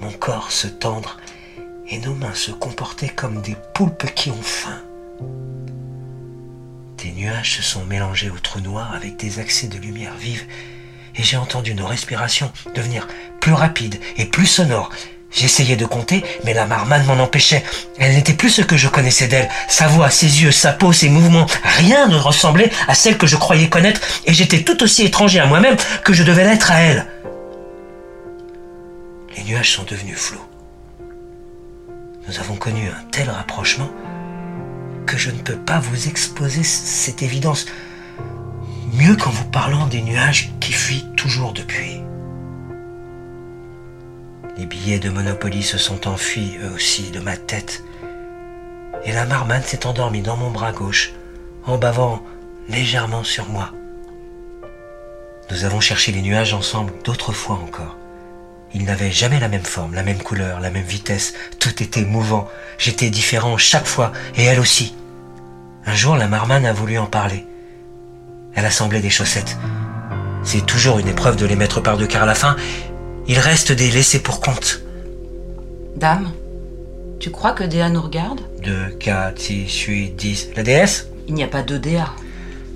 [0.00, 1.18] mon corps se tendre,
[1.88, 4.82] et nos mains se comporter comme des poulpes qui ont faim.
[6.98, 10.46] Des nuages se sont mélangés au trou noir avec des accès de lumière vive,
[11.16, 13.08] et j'ai entendu nos respirations devenir
[13.40, 14.90] plus rapides et plus sonores.
[15.32, 17.62] J'essayais de compter, mais la marmane m'en empêchait.
[17.98, 19.48] Elle n'était plus ce que je connaissais d'elle.
[19.68, 21.46] Sa voix, ses yeux, sa peau, ses mouvements,
[21.78, 25.46] rien ne ressemblait à celle que je croyais connaître, et j'étais tout aussi étranger à
[25.46, 27.06] moi-même que je devais l'être à elle.
[29.36, 30.44] Les nuages sont devenus flous.
[32.26, 33.90] Nous avons connu un tel rapprochement
[35.06, 37.66] que je ne peux pas vous exposer cette évidence,
[38.92, 42.00] mieux qu'en vous parlant des nuages qui fuient toujours depuis.
[44.56, 47.84] Les billets de Monopoly se sont enfuis eux aussi de ma tête,
[49.04, 51.12] et la marmane s'est endormie dans mon bras gauche,
[51.64, 52.22] en bavant
[52.68, 53.72] légèrement sur moi.
[55.50, 57.96] Nous avons cherché les nuages ensemble d'autres fois encore.
[58.72, 61.34] Ils n'avaient jamais la même forme, la même couleur, la même vitesse.
[61.58, 62.48] Tout était mouvant.
[62.78, 64.94] J'étais différent chaque fois, et elle aussi.
[65.86, 67.46] Un jour, la marmane a voulu en parler.
[68.54, 69.56] Elle assemblait des chaussettes.
[70.42, 72.56] C'est toujours une épreuve de les mettre par deux car à la fin,
[73.28, 74.82] il reste des laissés pour compte.
[75.96, 76.30] Dame,
[77.18, 78.40] tu crois que Déa nous regarde?
[78.64, 80.48] 2, 4, 6, 8, 10.
[80.56, 81.08] La déesse?
[81.28, 82.12] Il n'y a pas de Déa.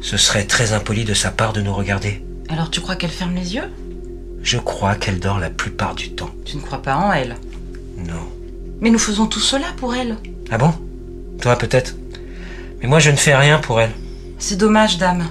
[0.00, 2.22] Ce serait très impoli de sa part de nous regarder.
[2.50, 3.70] Alors tu crois qu'elle ferme les yeux?
[4.42, 6.30] Je crois qu'elle dort la plupart du temps.
[6.44, 7.36] Tu ne crois pas en elle?
[7.96, 8.28] Non.
[8.80, 10.16] Mais nous faisons tout cela pour elle.
[10.50, 10.74] Ah bon?
[11.40, 11.96] Toi peut-être?
[12.82, 13.92] Mais moi je ne fais rien pour elle.
[14.38, 15.26] C'est dommage, dame.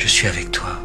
[0.00, 0.78] Je suis avec toi.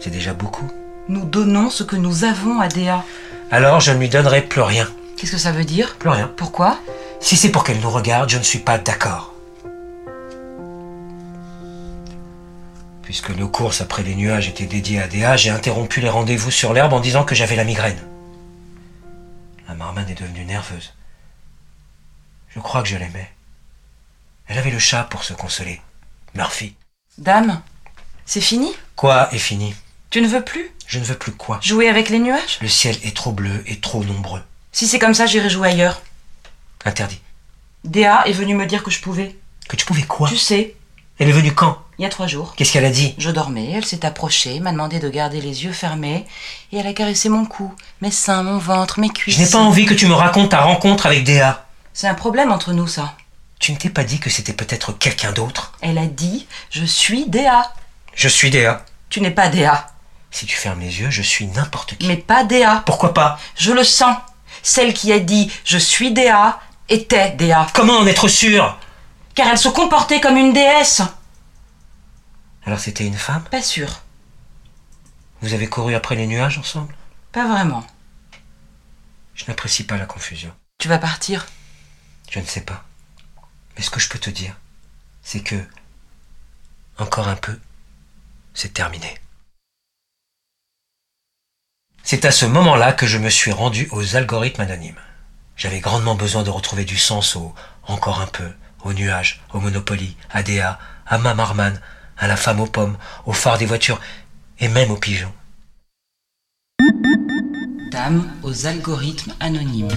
[0.00, 0.66] C'est déjà beaucoup.
[1.10, 3.04] Nous donnons ce que nous avons à Déa.
[3.50, 4.88] Alors je ne lui donnerai plus rien.
[5.18, 5.96] Qu'est-ce que ça veut dire?
[5.96, 6.32] Plus rien.
[6.34, 6.78] Pourquoi?
[7.20, 9.34] Si c'est pour qu'elle nous regarde, je ne suis pas d'accord.
[13.02, 16.72] Puisque nos courses après les nuages étaient dédiées à Déa, j'ai interrompu les rendez-vous sur
[16.72, 18.00] l'herbe en disant que j'avais la migraine.
[19.68, 20.94] La marmane est devenue nerveuse.
[22.48, 23.30] Je crois que je l'aimais.
[24.46, 25.82] Elle avait le chat pour se consoler.
[26.34, 26.74] Murphy.
[27.18, 27.60] Dame,
[28.32, 29.74] c'est fini Quoi est fini
[30.08, 32.96] Tu ne veux plus Je ne veux plus quoi Jouer avec les nuages Le ciel
[33.02, 34.40] est trop bleu et trop nombreux.
[34.72, 36.00] Si c'est comme ça, j'irai jouer ailleurs.
[36.86, 37.20] Interdit.
[37.84, 39.36] Déa est venue me dire que je pouvais.
[39.68, 40.76] Que tu pouvais quoi Tu sais,
[41.18, 42.54] Elle est venue quand il y a trois jours.
[42.56, 45.74] Qu'est-ce qu'elle a dit Je dormais, elle s'est approchée, m'a demandé de garder les yeux
[45.74, 46.24] fermés,
[46.72, 49.36] et elle a caressé mon cou, mes seins, mon ventre, mes cuisses.
[49.36, 51.66] Je n'ai pas envie que tu me racontes ta rencontre avec Déa.
[51.92, 53.12] C'est un problème entre nous, ça.
[53.58, 57.28] Tu ne t'es pas dit que c'était peut-être quelqu'un d'autre Elle a dit Je suis
[57.28, 57.70] Déa.
[58.14, 58.84] Je suis Déa.
[59.08, 59.88] Tu n'es pas Déa.
[60.30, 62.06] Si tu fermes les yeux, je suis n'importe qui.
[62.06, 62.82] Mais pas Déa.
[62.86, 63.38] Pourquoi pas?
[63.56, 64.16] Je le sens.
[64.62, 67.66] Celle qui a dit Je suis Déa était Déa.
[67.74, 68.78] Comment en être sûr?
[69.34, 71.02] Car elle se comportait comme une déesse.
[72.64, 73.44] Alors c'était une femme?
[73.50, 74.02] Pas sûr.
[75.40, 76.94] Vous avez couru après les nuages ensemble?
[77.32, 77.84] Pas vraiment.
[79.34, 80.52] Je n'apprécie pas la confusion.
[80.78, 81.46] Tu vas partir?
[82.30, 82.84] Je ne sais pas.
[83.76, 84.54] Mais ce que je peux te dire,
[85.22, 85.56] c'est que,
[86.98, 87.58] encore un peu,
[88.54, 89.18] c'est terminé.
[92.02, 95.00] C'est à ce moment-là que je me suis rendu aux algorithmes anonymes.
[95.56, 98.50] J'avais grandement besoin de retrouver du sens au encore un peu,
[98.84, 101.80] aux nuages, au Monopoly, à Déa, à ma Marman,
[102.18, 102.96] à la femme aux pommes,
[103.26, 104.00] aux phares des voitures
[104.58, 105.32] et même aux pigeons.
[107.90, 109.96] Dame aux algorithmes anonymes.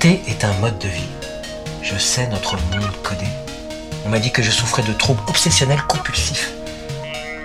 [0.00, 1.08] Compter est un mode de vie.
[1.82, 3.26] Je sais notre monde codé.
[4.06, 6.52] On m'a dit que je souffrais de troubles obsessionnels compulsifs.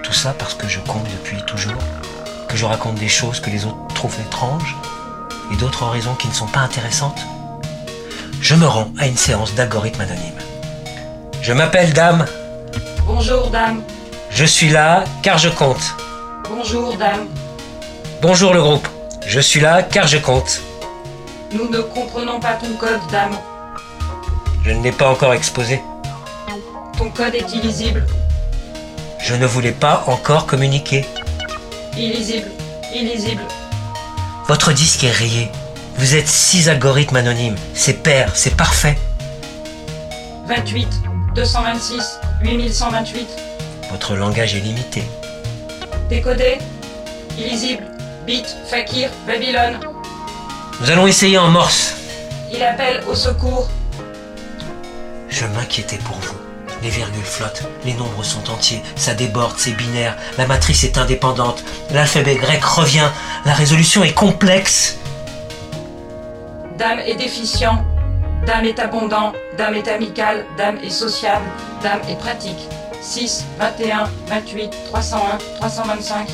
[0.04, 1.82] Tout ça parce que je compte depuis toujours,
[2.48, 4.76] que je raconte des choses que les autres trouvent étranges
[5.52, 7.22] et d'autres raisons qui ne sont pas intéressantes.
[8.40, 10.40] Je me rends à une séance d'algorithme anonyme.
[11.42, 12.28] Je m'appelle Dame.
[13.08, 13.82] Bonjour, dame.
[14.30, 15.96] Je suis là car je compte.
[16.48, 17.26] Bonjour, dame.
[18.22, 18.88] Bonjour le groupe.
[19.26, 20.62] Je suis là car je compte.
[21.54, 23.38] Nous ne comprenons pas ton code, dame.
[24.66, 25.82] Je ne l'ai pas encore exposé.
[26.98, 28.08] Ton code est illisible.
[29.20, 31.06] Je ne voulais pas encore communiquer.
[31.96, 32.48] Illisible.
[32.94, 33.44] Illisible.
[34.48, 35.52] Votre disque est rayé.
[35.98, 37.56] Vous êtes six algorithmes anonymes.
[37.76, 38.98] C'est pair, c'est parfait.
[40.48, 40.88] 28,
[41.36, 43.28] 226, 8128.
[43.92, 45.04] Votre langage est limité.
[46.10, 46.58] Décodé.
[47.38, 47.84] Illisible.
[48.26, 49.93] Bit, Fakir, Babylone.
[50.82, 51.96] Nous allons essayer en morse.
[52.52, 53.70] Il appelle au secours.
[55.30, 56.36] Je m'inquiétais pour vous.
[56.82, 61.64] Les virgules flottent, les nombres sont entiers, ça déborde, c'est binaire, la matrice est indépendante,
[61.92, 63.08] l'alphabet grec revient,
[63.46, 64.98] la résolution est complexe.
[66.78, 67.86] Dame est déficient.
[68.46, 69.32] Dame est abondant.
[69.58, 70.46] Dame est amical.
[70.58, 71.46] Dame est sociable.
[71.82, 72.68] Dame est pratique.
[73.02, 76.28] 6, 21, 28, 301, 325.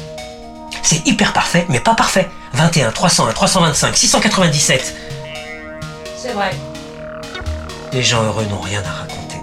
[0.82, 2.28] C'est hyper parfait, mais pas parfait.
[2.54, 4.96] 21, 301, 325, 697.
[6.18, 6.52] C'est vrai.
[7.94, 9.38] Les gens heureux n'ont rien à raconter.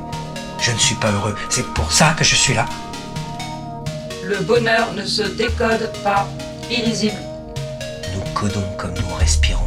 [0.60, 2.66] Je ne suis pas heureux, c'est pour ça que je suis là.
[4.24, 6.26] Le bonheur ne se décode pas.
[6.70, 7.16] Illisible.
[8.14, 9.64] Nous codons comme nous respirons.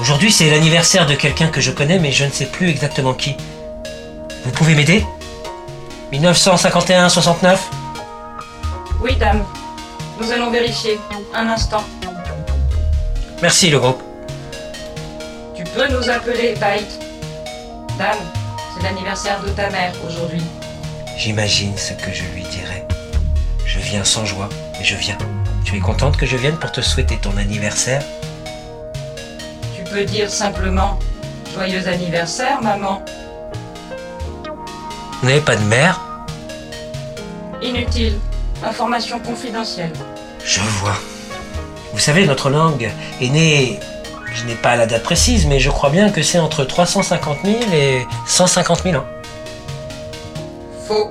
[0.00, 3.36] Aujourd'hui, c'est l'anniversaire de quelqu'un que je connais, mais je ne sais plus exactement qui.
[4.44, 5.06] Vous pouvez m'aider?
[6.12, 7.58] 1951-69
[9.00, 9.44] Oui, dame.
[10.18, 10.98] Nous allons vérifier.
[11.34, 11.84] Un instant.
[13.42, 14.02] Merci le groupe.
[15.54, 17.00] Tu peux nous appeler Byte.
[17.98, 18.16] Dame,
[18.74, 20.42] c'est l'anniversaire de ta mère aujourd'hui.
[21.16, 22.84] J'imagine ce que je lui dirai.
[23.64, 24.48] Je viens sans joie,
[24.78, 25.18] mais je viens.
[25.64, 28.02] Tu es contente que je vienne pour te souhaiter ton anniversaire?
[29.76, 30.98] Tu peux dire simplement
[31.54, 33.02] Joyeux anniversaire, maman.
[35.20, 36.00] Vous n'avez pas de mère?
[37.62, 38.18] Inutile.
[38.66, 39.92] Information confidentielle.
[40.44, 40.96] Je vois.
[41.92, 42.90] Vous savez, notre langue
[43.20, 43.78] est née,
[44.34, 47.56] je n'ai pas la date précise, mais je crois bien que c'est entre 350 000
[47.72, 49.06] et 150 000 ans.
[50.88, 51.10] Faux.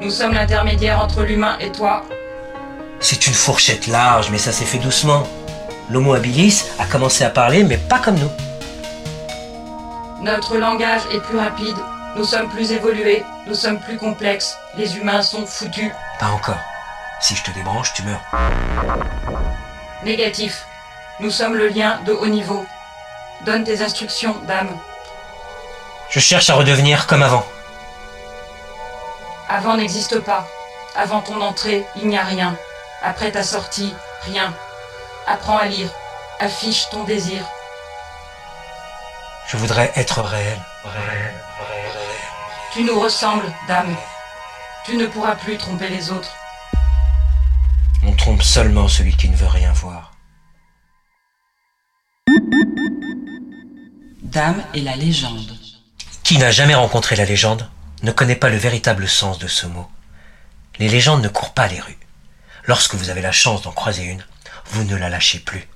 [0.00, 2.02] Nous sommes l'intermédiaire entre l'humain et toi.
[2.98, 5.24] C'est une fourchette large, mais ça s'est fait doucement.
[5.90, 8.30] L'homo habilis a commencé à parler, mais pas comme nous.
[10.22, 11.76] Notre langage est plus rapide.
[12.16, 13.22] Nous sommes plus évolués.
[13.46, 14.56] Nous sommes plus complexes.
[14.78, 15.92] Les humains sont foutus.
[16.18, 16.69] Pas encore.
[17.20, 18.22] Si je te débranche, tu meurs.
[20.02, 20.64] Négatif.
[21.20, 22.64] Nous sommes le lien de haut niveau.
[23.42, 24.70] Donne tes instructions, dame.
[26.08, 27.46] Je cherche à redevenir comme avant.
[29.48, 30.46] Avant n'existe pas.
[30.96, 32.56] Avant ton entrée, il n'y a rien.
[33.02, 34.54] Après ta sortie, rien.
[35.26, 35.90] Apprends à lire.
[36.40, 37.44] Affiche ton désir.
[39.46, 40.58] Je voudrais être réel.
[40.84, 41.34] Réel,
[41.68, 42.20] réel, réel.
[42.72, 43.94] Tu nous ressembles, dame.
[44.84, 46.34] Tu ne pourras plus tromper les autres.
[48.30, 50.12] Trompe seulement celui qui ne veut rien voir.
[54.22, 55.58] Dame et la légende.
[56.22, 57.68] Qui n'a jamais rencontré la légende
[58.04, 59.90] ne connaît pas le véritable sens de ce mot.
[60.78, 61.98] Les légendes ne courent pas les rues.
[62.66, 64.24] Lorsque vous avez la chance d'en croiser une,
[64.66, 65.66] vous ne la lâchez plus.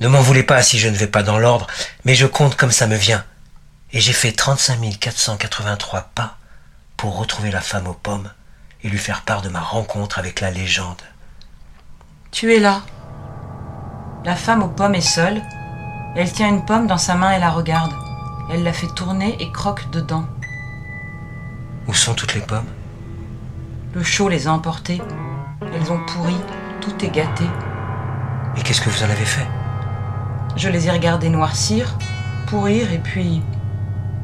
[0.00, 1.68] Ne m'en voulez pas si je ne vais pas dans l'ordre,
[2.04, 3.24] mais je compte comme ça me vient.
[3.92, 6.38] Et j'ai fait 35 483 pas
[6.96, 8.32] pour retrouver la femme aux pommes
[8.82, 11.00] et lui faire part de ma rencontre avec la légende.
[12.30, 12.82] Tu es là.
[14.24, 15.42] La femme aux pommes est seule.
[16.14, 17.92] Elle tient une pomme dans sa main et la regarde.
[18.52, 20.24] Elle la fait tourner et croque dedans.
[21.88, 22.68] Où sont toutes les pommes?
[23.94, 25.02] Le chaud les a emportées.
[25.60, 26.36] Elles ont pourri.
[26.80, 27.44] Tout est gâté.
[28.56, 29.46] Et qu'est-ce que vous en avez fait?
[30.56, 31.98] Je les ai regardées noircir,
[32.46, 33.42] pourrir et puis.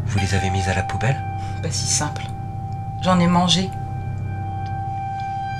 [0.06, 1.20] Vous les avez mises à la poubelle?
[1.62, 2.22] Pas si simple.
[3.02, 3.68] J'en ai mangé.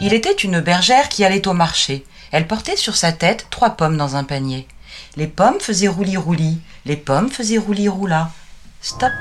[0.01, 2.07] Il était une bergère qui allait au marché.
[2.33, 4.67] Elle portait sur sa tête trois pommes dans un panier.
[5.17, 8.31] Les pommes faisaient roulis-roulis, les pommes faisaient roulis-roula.
[8.81, 9.13] Stop.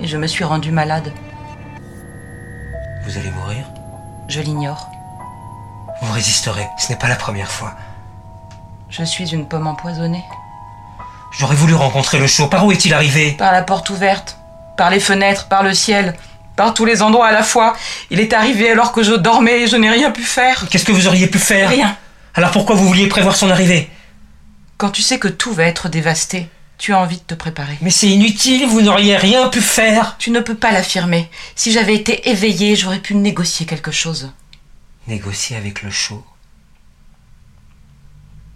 [0.00, 1.12] Et je me suis rendue malade.
[3.04, 3.66] Vous allez mourir?
[4.28, 4.90] Je l'ignore.
[6.02, 7.72] Vous résisterez, ce n'est pas la première fois.
[8.90, 10.24] Je suis une pomme empoisonnée.
[11.38, 12.48] J'aurais voulu rencontrer le chaud.
[12.48, 13.32] Par où est-il arrivé?
[13.32, 14.38] Par la porte ouverte,
[14.76, 16.16] par les fenêtres, par le ciel,
[16.56, 17.76] par tous les endroits à la fois.
[18.10, 20.66] Il est arrivé alors que je dormais et je n'ai rien pu faire.
[20.68, 21.68] Qu'est-ce que vous auriez pu faire?
[21.70, 21.96] Rien.
[22.34, 23.90] Alors pourquoi vous vouliez prévoir son arrivée?
[24.78, 26.48] Quand tu sais que tout va être dévasté,
[26.78, 27.78] tu as envie de te préparer.
[27.80, 30.16] Mais c'est inutile, vous n'auriez rien pu faire.
[30.18, 31.30] Tu ne peux pas l'affirmer.
[31.54, 34.30] Si j'avais été éveillée, j'aurais pu négocier quelque chose.
[35.06, 36.24] Négocier avec le chaud.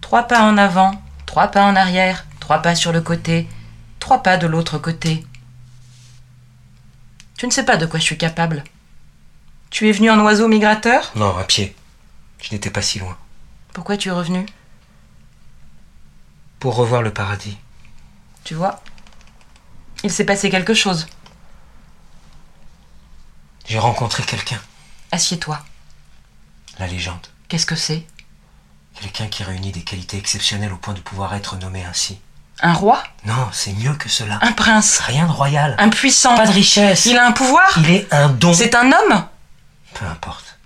[0.01, 3.47] Trois pas en avant, trois pas en arrière, trois pas sur le côté,
[3.99, 5.23] trois pas de l'autre côté.
[7.41, 8.63] Tu ne sais pas de quoi je suis capable.
[9.71, 11.11] Tu es venu en oiseau migrateur?
[11.15, 11.75] Non, à pied.
[12.39, 13.17] Je n'étais pas si loin.
[13.73, 14.45] Pourquoi tu es revenu?
[16.59, 17.57] Pour revoir le paradis.
[18.43, 18.83] Tu vois?
[20.03, 21.07] Il s'est passé quelque chose.
[23.65, 24.61] J'ai rencontré quelqu'un.
[25.11, 25.65] Assieds-toi.
[26.77, 27.25] La légende.
[27.47, 28.05] Qu'est-ce que c'est?
[29.01, 32.19] Quelqu'un qui réunit des qualités exceptionnelles au point de pouvoir être nommé ainsi.
[32.61, 34.37] Un roi Non, c'est mieux que cela.
[34.41, 35.75] Un prince Rien de royal.
[35.79, 37.05] Un puissant Pas de richesse.
[37.05, 38.53] Il a un pouvoir Il est un don.
[38.53, 39.25] C'est un homme
[39.95, 40.59] Peu importe.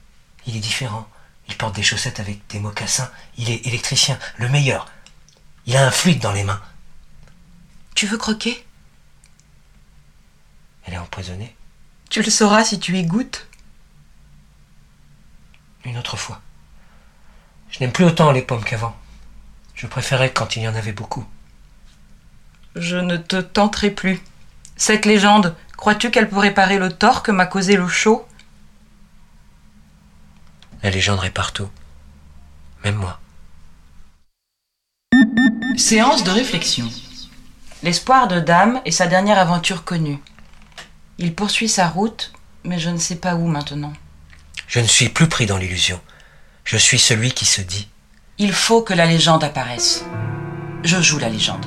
[0.45, 1.07] Il est différent.
[1.47, 3.09] Il porte des chaussettes avec des mocassins.
[3.37, 4.87] Il est électricien, le meilleur.
[5.67, 6.61] Il a un fluide dans les mains.
[7.95, 8.65] Tu veux croquer
[10.85, 11.55] Elle est empoisonnée.
[12.09, 13.47] Tu le sauras si tu y goûtes.
[15.85, 16.41] Une autre fois.
[17.69, 18.95] Je n'aime plus autant les pommes qu'avant.
[19.75, 21.25] Je préférais quand il y en avait beaucoup.
[22.75, 24.21] Je ne te tenterai plus.
[24.75, 28.27] Cette légende, crois-tu qu'elle pourrait parer le tort que m'a causé le chaud
[30.83, 31.69] La légende répare tout.
[32.83, 33.19] Même moi.
[35.77, 36.89] Séance de réflexion.
[37.83, 40.19] L'espoir de Dame est sa dernière aventure connue.
[41.17, 43.93] Il poursuit sa route, mais je ne sais pas où maintenant.
[44.67, 46.01] Je ne suis plus pris dans l'illusion.
[46.65, 47.87] Je suis celui qui se dit.
[48.37, 50.03] Il faut que la légende apparaisse.
[50.83, 51.65] Je joue la légende.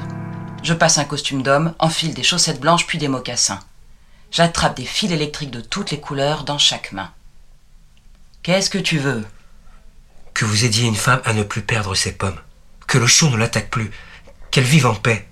[0.62, 3.60] Je passe un costume d'homme, enfile des chaussettes blanches puis des mocassins.
[4.30, 7.10] J'attrape des fils électriques de toutes les couleurs dans chaque main.
[8.42, 9.26] Qu'est-ce que tu veux?
[10.34, 12.38] Que vous aidiez une femme à ne plus perdre ses pommes.
[12.86, 13.90] Que le chaud ne l'attaque plus.
[14.50, 15.28] Qu'elle vive en paix.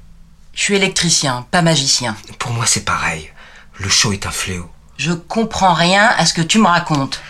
[0.54, 2.16] Je suis électricien, pas magicien.
[2.38, 3.30] Pour moi, c'est pareil.
[3.78, 4.70] Le chaud est un fléau.
[4.96, 7.20] Je comprends rien à ce que tu me racontes.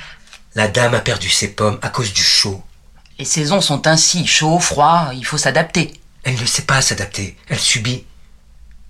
[0.55, 2.62] La dame a perdu ses pommes à cause du chaud.
[3.18, 5.92] Les saisons sont ainsi, chaud, froid, il faut s'adapter.
[6.27, 7.37] Elle ne sait pas s'adapter.
[7.47, 8.05] Elle subit.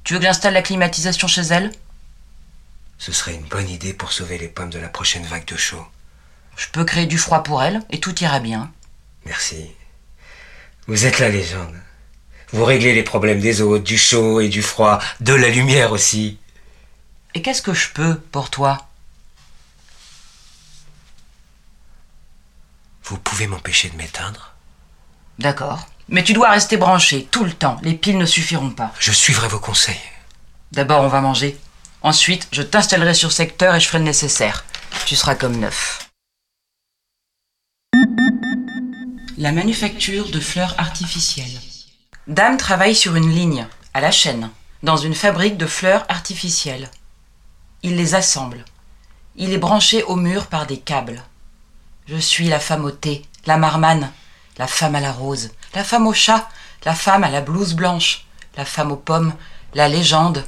[0.05, 1.71] Tu veux que j'installe la climatisation chez elle?
[2.97, 5.87] Ce serait une bonne idée pour sauver les pommes de la prochaine vague de chaud.
[6.57, 8.73] Je peux créer du froid pour elle et tout ira bien.
[9.27, 9.71] Merci.
[10.87, 11.79] Vous êtes la légende.
[12.53, 16.39] Vous réglez les problèmes des autres, du chaud et du froid, de la lumière aussi.
[17.35, 18.89] Et qu'est-ce que je peux pour toi?
[23.05, 24.55] Vous pouvez m'empêcher de m'éteindre?
[25.39, 25.87] D'accord.
[26.09, 27.79] Mais tu dois rester branché tout le temps.
[27.83, 28.93] Les piles ne suffiront pas.
[28.99, 30.01] Je suivrai vos conseils.
[30.73, 31.59] D'abord, on va manger.
[32.03, 34.65] Ensuite, je t'installerai sur secteur et je ferai le nécessaire.
[35.07, 36.09] Tu seras comme neuf.
[39.37, 41.61] La manufacture de fleurs artificielles.
[42.29, 44.51] Dame travaille sur une ligne, à la chaîne,
[44.83, 46.91] dans une fabrique de fleurs artificielles.
[47.83, 48.65] Il les assemble.
[49.37, 51.23] Il est branché au mur par des câbles.
[52.07, 54.11] Je suis la femme au thé, la marmane,
[54.59, 56.49] la femme à la rose, la femme au chat,
[56.87, 58.25] la femme à la blouse blanche,
[58.57, 59.35] la femme aux pommes,
[59.75, 60.43] la légende,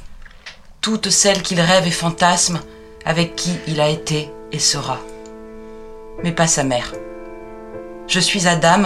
[0.81, 2.59] toutes celles qu'il rêve et fantasme,
[3.05, 4.97] avec qui il a été et sera.
[6.23, 6.95] Mais pas sa mère.
[8.07, 8.85] Je suis Adam,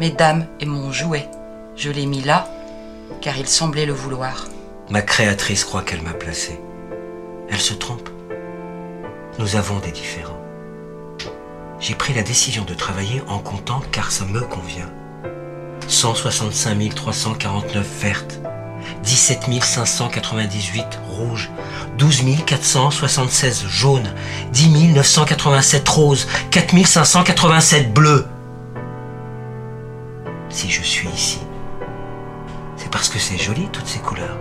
[0.00, 1.28] mais Dame est mon jouet.
[1.76, 2.48] Je l'ai mis là,
[3.20, 4.48] car il semblait le vouloir.
[4.90, 6.58] Ma créatrice croit qu'elle m'a placé.
[7.48, 8.08] Elle se trompe.
[9.38, 10.40] Nous avons des différends.
[11.78, 14.90] J'ai pris la décision de travailler en comptant car ça me convient.
[15.88, 18.40] 165 349 vertes,
[19.02, 21.50] 17 598 rouges,
[21.98, 24.12] 12 476 jaunes,
[24.52, 28.26] 10 987 roses, 4 587 bleus.
[30.48, 31.40] Si je suis ici,
[32.76, 34.36] c'est parce que c'est joli toutes ces couleurs.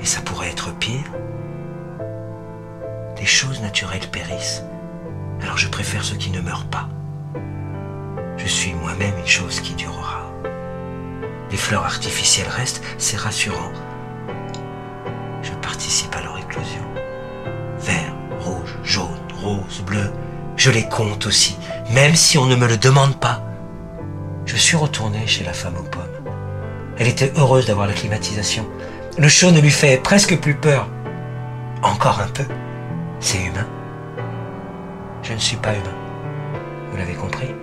[0.00, 1.04] Et ça pourrait être pire.
[3.16, 4.62] Des choses naturelles périssent.
[5.42, 6.88] Alors je préfère ce qui ne meurt pas.
[8.36, 10.19] Je suis moi-même une chose qui durera.
[11.50, 13.72] Les fleurs artificielles restent, c'est rassurant.
[15.42, 16.82] Je participe à leur éclosion.
[17.80, 19.08] Vert, rouge, jaune,
[19.42, 20.12] rose, bleu.
[20.56, 21.56] Je les compte aussi,
[21.92, 23.42] même si on ne me le demande pas.
[24.46, 26.02] Je suis retourné chez la femme aux pommes.
[26.98, 28.66] Elle était heureuse d'avoir la climatisation.
[29.18, 30.86] Le chaud ne lui fait presque plus peur.
[31.82, 32.44] Encore un peu.
[33.20, 33.66] C'est humain.
[35.22, 35.96] Je ne suis pas humain.
[36.90, 37.54] Vous l'avez compris?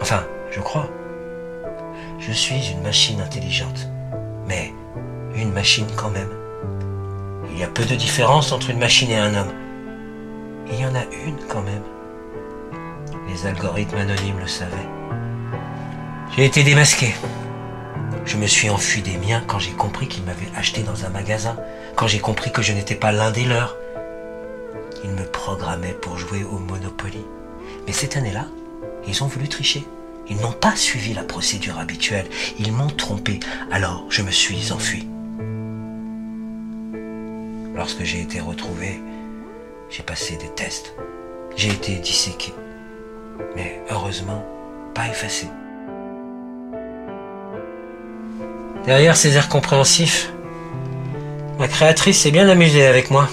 [0.00, 0.88] Enfin, je crois.
[2.28, 3.88] Je suis une machine intelligente,
[4.46, 4.74] mais
[5.34, 6.28] une machine quand même.
[7.50, 9.54] Il y a peu de différence entre une machine et un homme.
[10.70, 11.84] Il y en a une quand même.
[13.30, 14.76] Les algorithmes anonymes le savaient.
[16.36, 17.14] J'ai été démasqué.
[18.26, 21.56] Je me suis enfui des miens quand j'ai compris qu'ils m'avaient acheté dans un magasin,
[21.96, 23.74] quand j'ai compris que je n'étais pas l'un des leurs.
[25.02, 27.24] Ils me programmaient pour jouer au Monopoly.
[27.86, 28.44] Mais cette année-là,
[29.06, 29.86] ils ont voulu tricher.
[30.30, 32.26] Ils n'ont pas suivi la procédure habituelle.
[32.58, 33.40] Ils m'ont trompé.
[33.70, 35.08] Alors je me suis enfui.
[37.74, 39.00] Lorsque j'ai été retrouvé,
[39.90, 40.94] j'ai passé des tests.
[41.56, 42.52] J'ai été disséqué.
[43.56, 44.44] Mais heureusement,
[44.94, 45.48] pas effacé.
[48.84, 50.32] Derrière ces airs compréhensifs,
[51.58, 53.28] ma créatrice s'est bien amusée avec moi.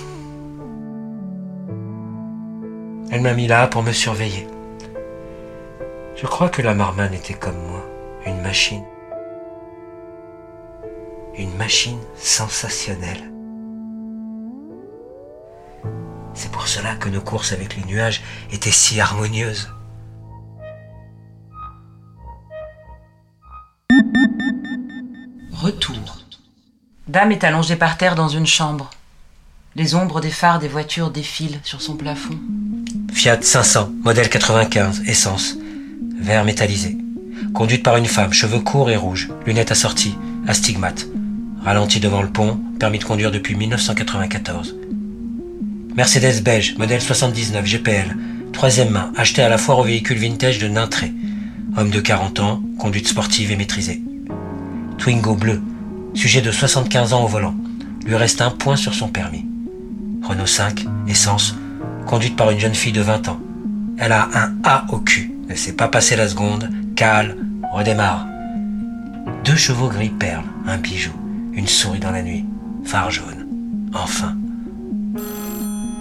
[3.12, 4.48] Elle m'a mis là pour me surveiller.
[6.16, 7.86] Je crois que la marmanne était comme moi,
[8.26, 8.86] une machine.
[11.38, 13.32] Une machine sensationnelle.
[16.34, 19.70] C'est pour cela que nos courses avec les nuages étaient si harmonieuses.
[25.52, 25.96] Retour.
[27.10, 28.90] Dame est allongée par terre dans une chambre.
[29.76, 32.40] Les ombres des phares des voitures défilent sur son plafond.
[33.14, 35.58] Fiat 500, modèle 95, essence.
[36.20, 36.98] Vert métallisé.
[37.54, 40.16] Conduite par une femme, cheveux courts et rouges, lunettes assorties,
[40.48, 41.08] astigmate.
[41.64, 44.76] Ralenti devant le pont, permis de conduire depuis 1994.
[45.96, 48.16] Mercedes beige, modèle 79, GPL.
[48.54, 51.12] Troisième main, acheté à la foire au véhicule vintage de Nintré.
[51.78, 54.02] Homme de 40 ans, conduite sportive et maîtrisée.
[54.98, 55.62] Twingo bleu,
[56.14, 57.56] sujet de 75 ans au volant.
[58.06, 59.46] Lui reste un point sur son permis.
[60.24, 61.56] Renault 5, essence,
[62.08, 63.40] conduite par une jeune fille de 20 ans.
[63.98, 67.36] Elle a un A au cul, ne sait pas passer la seconde, cale,
[67.72, 68.26] redémarre.
[69.44, 71.14] Deux chevaux gris perles, un bijou,
[71.54, 72.46] une souris dans la nuit,
[72.84, 73.48] phare jaune.
[73.94, 74.36] Enfin.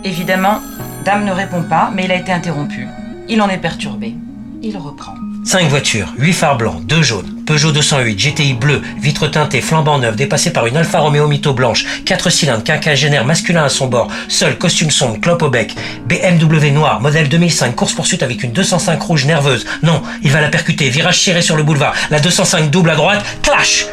[0.05, 0.61] Évidemment,
[1.05, 2.87] Dame ne répond pas, mais il a été interrompu.
[3.29, 4.15] Il en est perturbé.
[4.63, 5.15] Il reprend.
[5.45, 10.17] Cinq voitures, huit phares blancs, deux jaunes, Peugeot 208, GTI bleu, vitre teintée, flambant neuf,
[10.17, 14.57] dépassé par une Alfa Romeo Mito blanche, 4 cylindres, quinquagénaire masculin à son bord, seul,
[14.57, 15.77] costume sombre, clope au bec,
[16.07, 19.67] BMW noir, modèle 2005, course-poursuite avec une 205 rouge nerveuse.
[19.83, 23.25] Non, il va la percuter, virage serré sur le boulevard, la 205 double à droite,
[23.43, 23.87] clash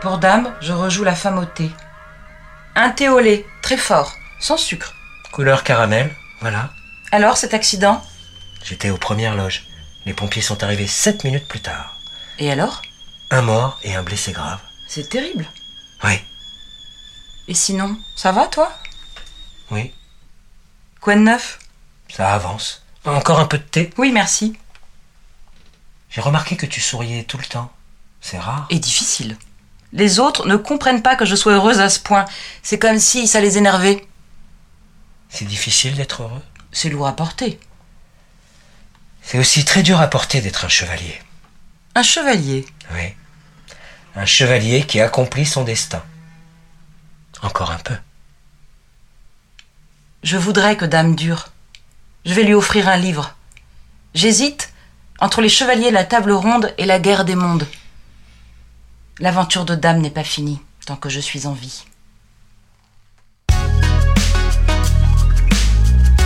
[0.00, 1.70] Pour Dame, je rejoue la femme au thé.
[2.76, 4.94] Un thé au lait, très fort, sans sucre.
[5.32, 6.10] Couleur caramel,
[6.40, 6.70] voilà.
[7.10, 8.00] Alors, cet accident?
[8.64, 9.66] J'étais aux premières loges.
[10.06, 11.96] Les pompiers sont arrivés sept minutes plus tard.
[12.38, 12.82] Et alors?
[13.30, 14.60] Un mort et un blessé grave.
[14.88, 15.46] C'est terrible.
[16.02, 16.20] Oui,
[17.48, 18.72] Et sinon, ça va, toi?
[19.70, 19.92] Oui,
[21.00, 21.58] Quoi de neuf?
[22.10, 22.82] Ça avance.
[23.04, 23.90] Encore un peu de thé?
[23.98, 24.56] Oui, merci.
[26.10, 27.70] J'ai remarqué que tu souriais tout le temps.
[28.20, 28.66] C'est rare.
[28.70, 29.36] Et difficile.
[29.92, 32.24] Les autres ne comprennent pas que je sois heureuse à ce point.
[32.62, 34.06] C'est comme si ça les énervait.
[35.28, 36.42] C'est difficile d'être heureux?
[36.72, 37.58] C'est lourd à porter.
[39.24, 41.20] C'est aussi très dur à porter d'être un chevalier.
[41.94, 42.66] Un chevalier.
[42.92, 43.14] Oui.
[44.16, 46.02] Un chevalier qui accomplit son destin.
[47.42, 47.96] Encore un peu.
[50.22, 51.48] Je voudrais que Dame dure.
[52.24, 53.34] Je vais lui offrir un livre.
[54.14, 54.72] J'hésite
[55.20, 57.66] entre les chevaliers de la table ronde et la guerre des mondes.
[59.18, 61.84] L'aventure de Dame n'est pas finie tant que je suis en vie.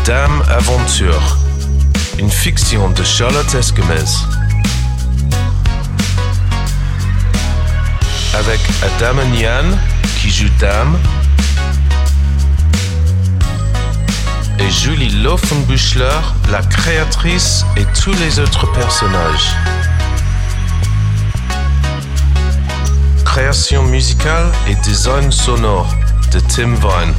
[0.04, 1.38] Dame Aventure,
[2.18, 4.04] une fiction de Charlotte Esquemez.
[8.34, 9.78] Avec Adam Yann
[10.20, 10.98] qui joue Dame
[14.58, 19.54] et Julie Laufenbüchler, la créatrice et tous les autres personnages.
[23.24, 25.94] Création musicale et design sonore
[26.32, 27.14] de Tim Vine.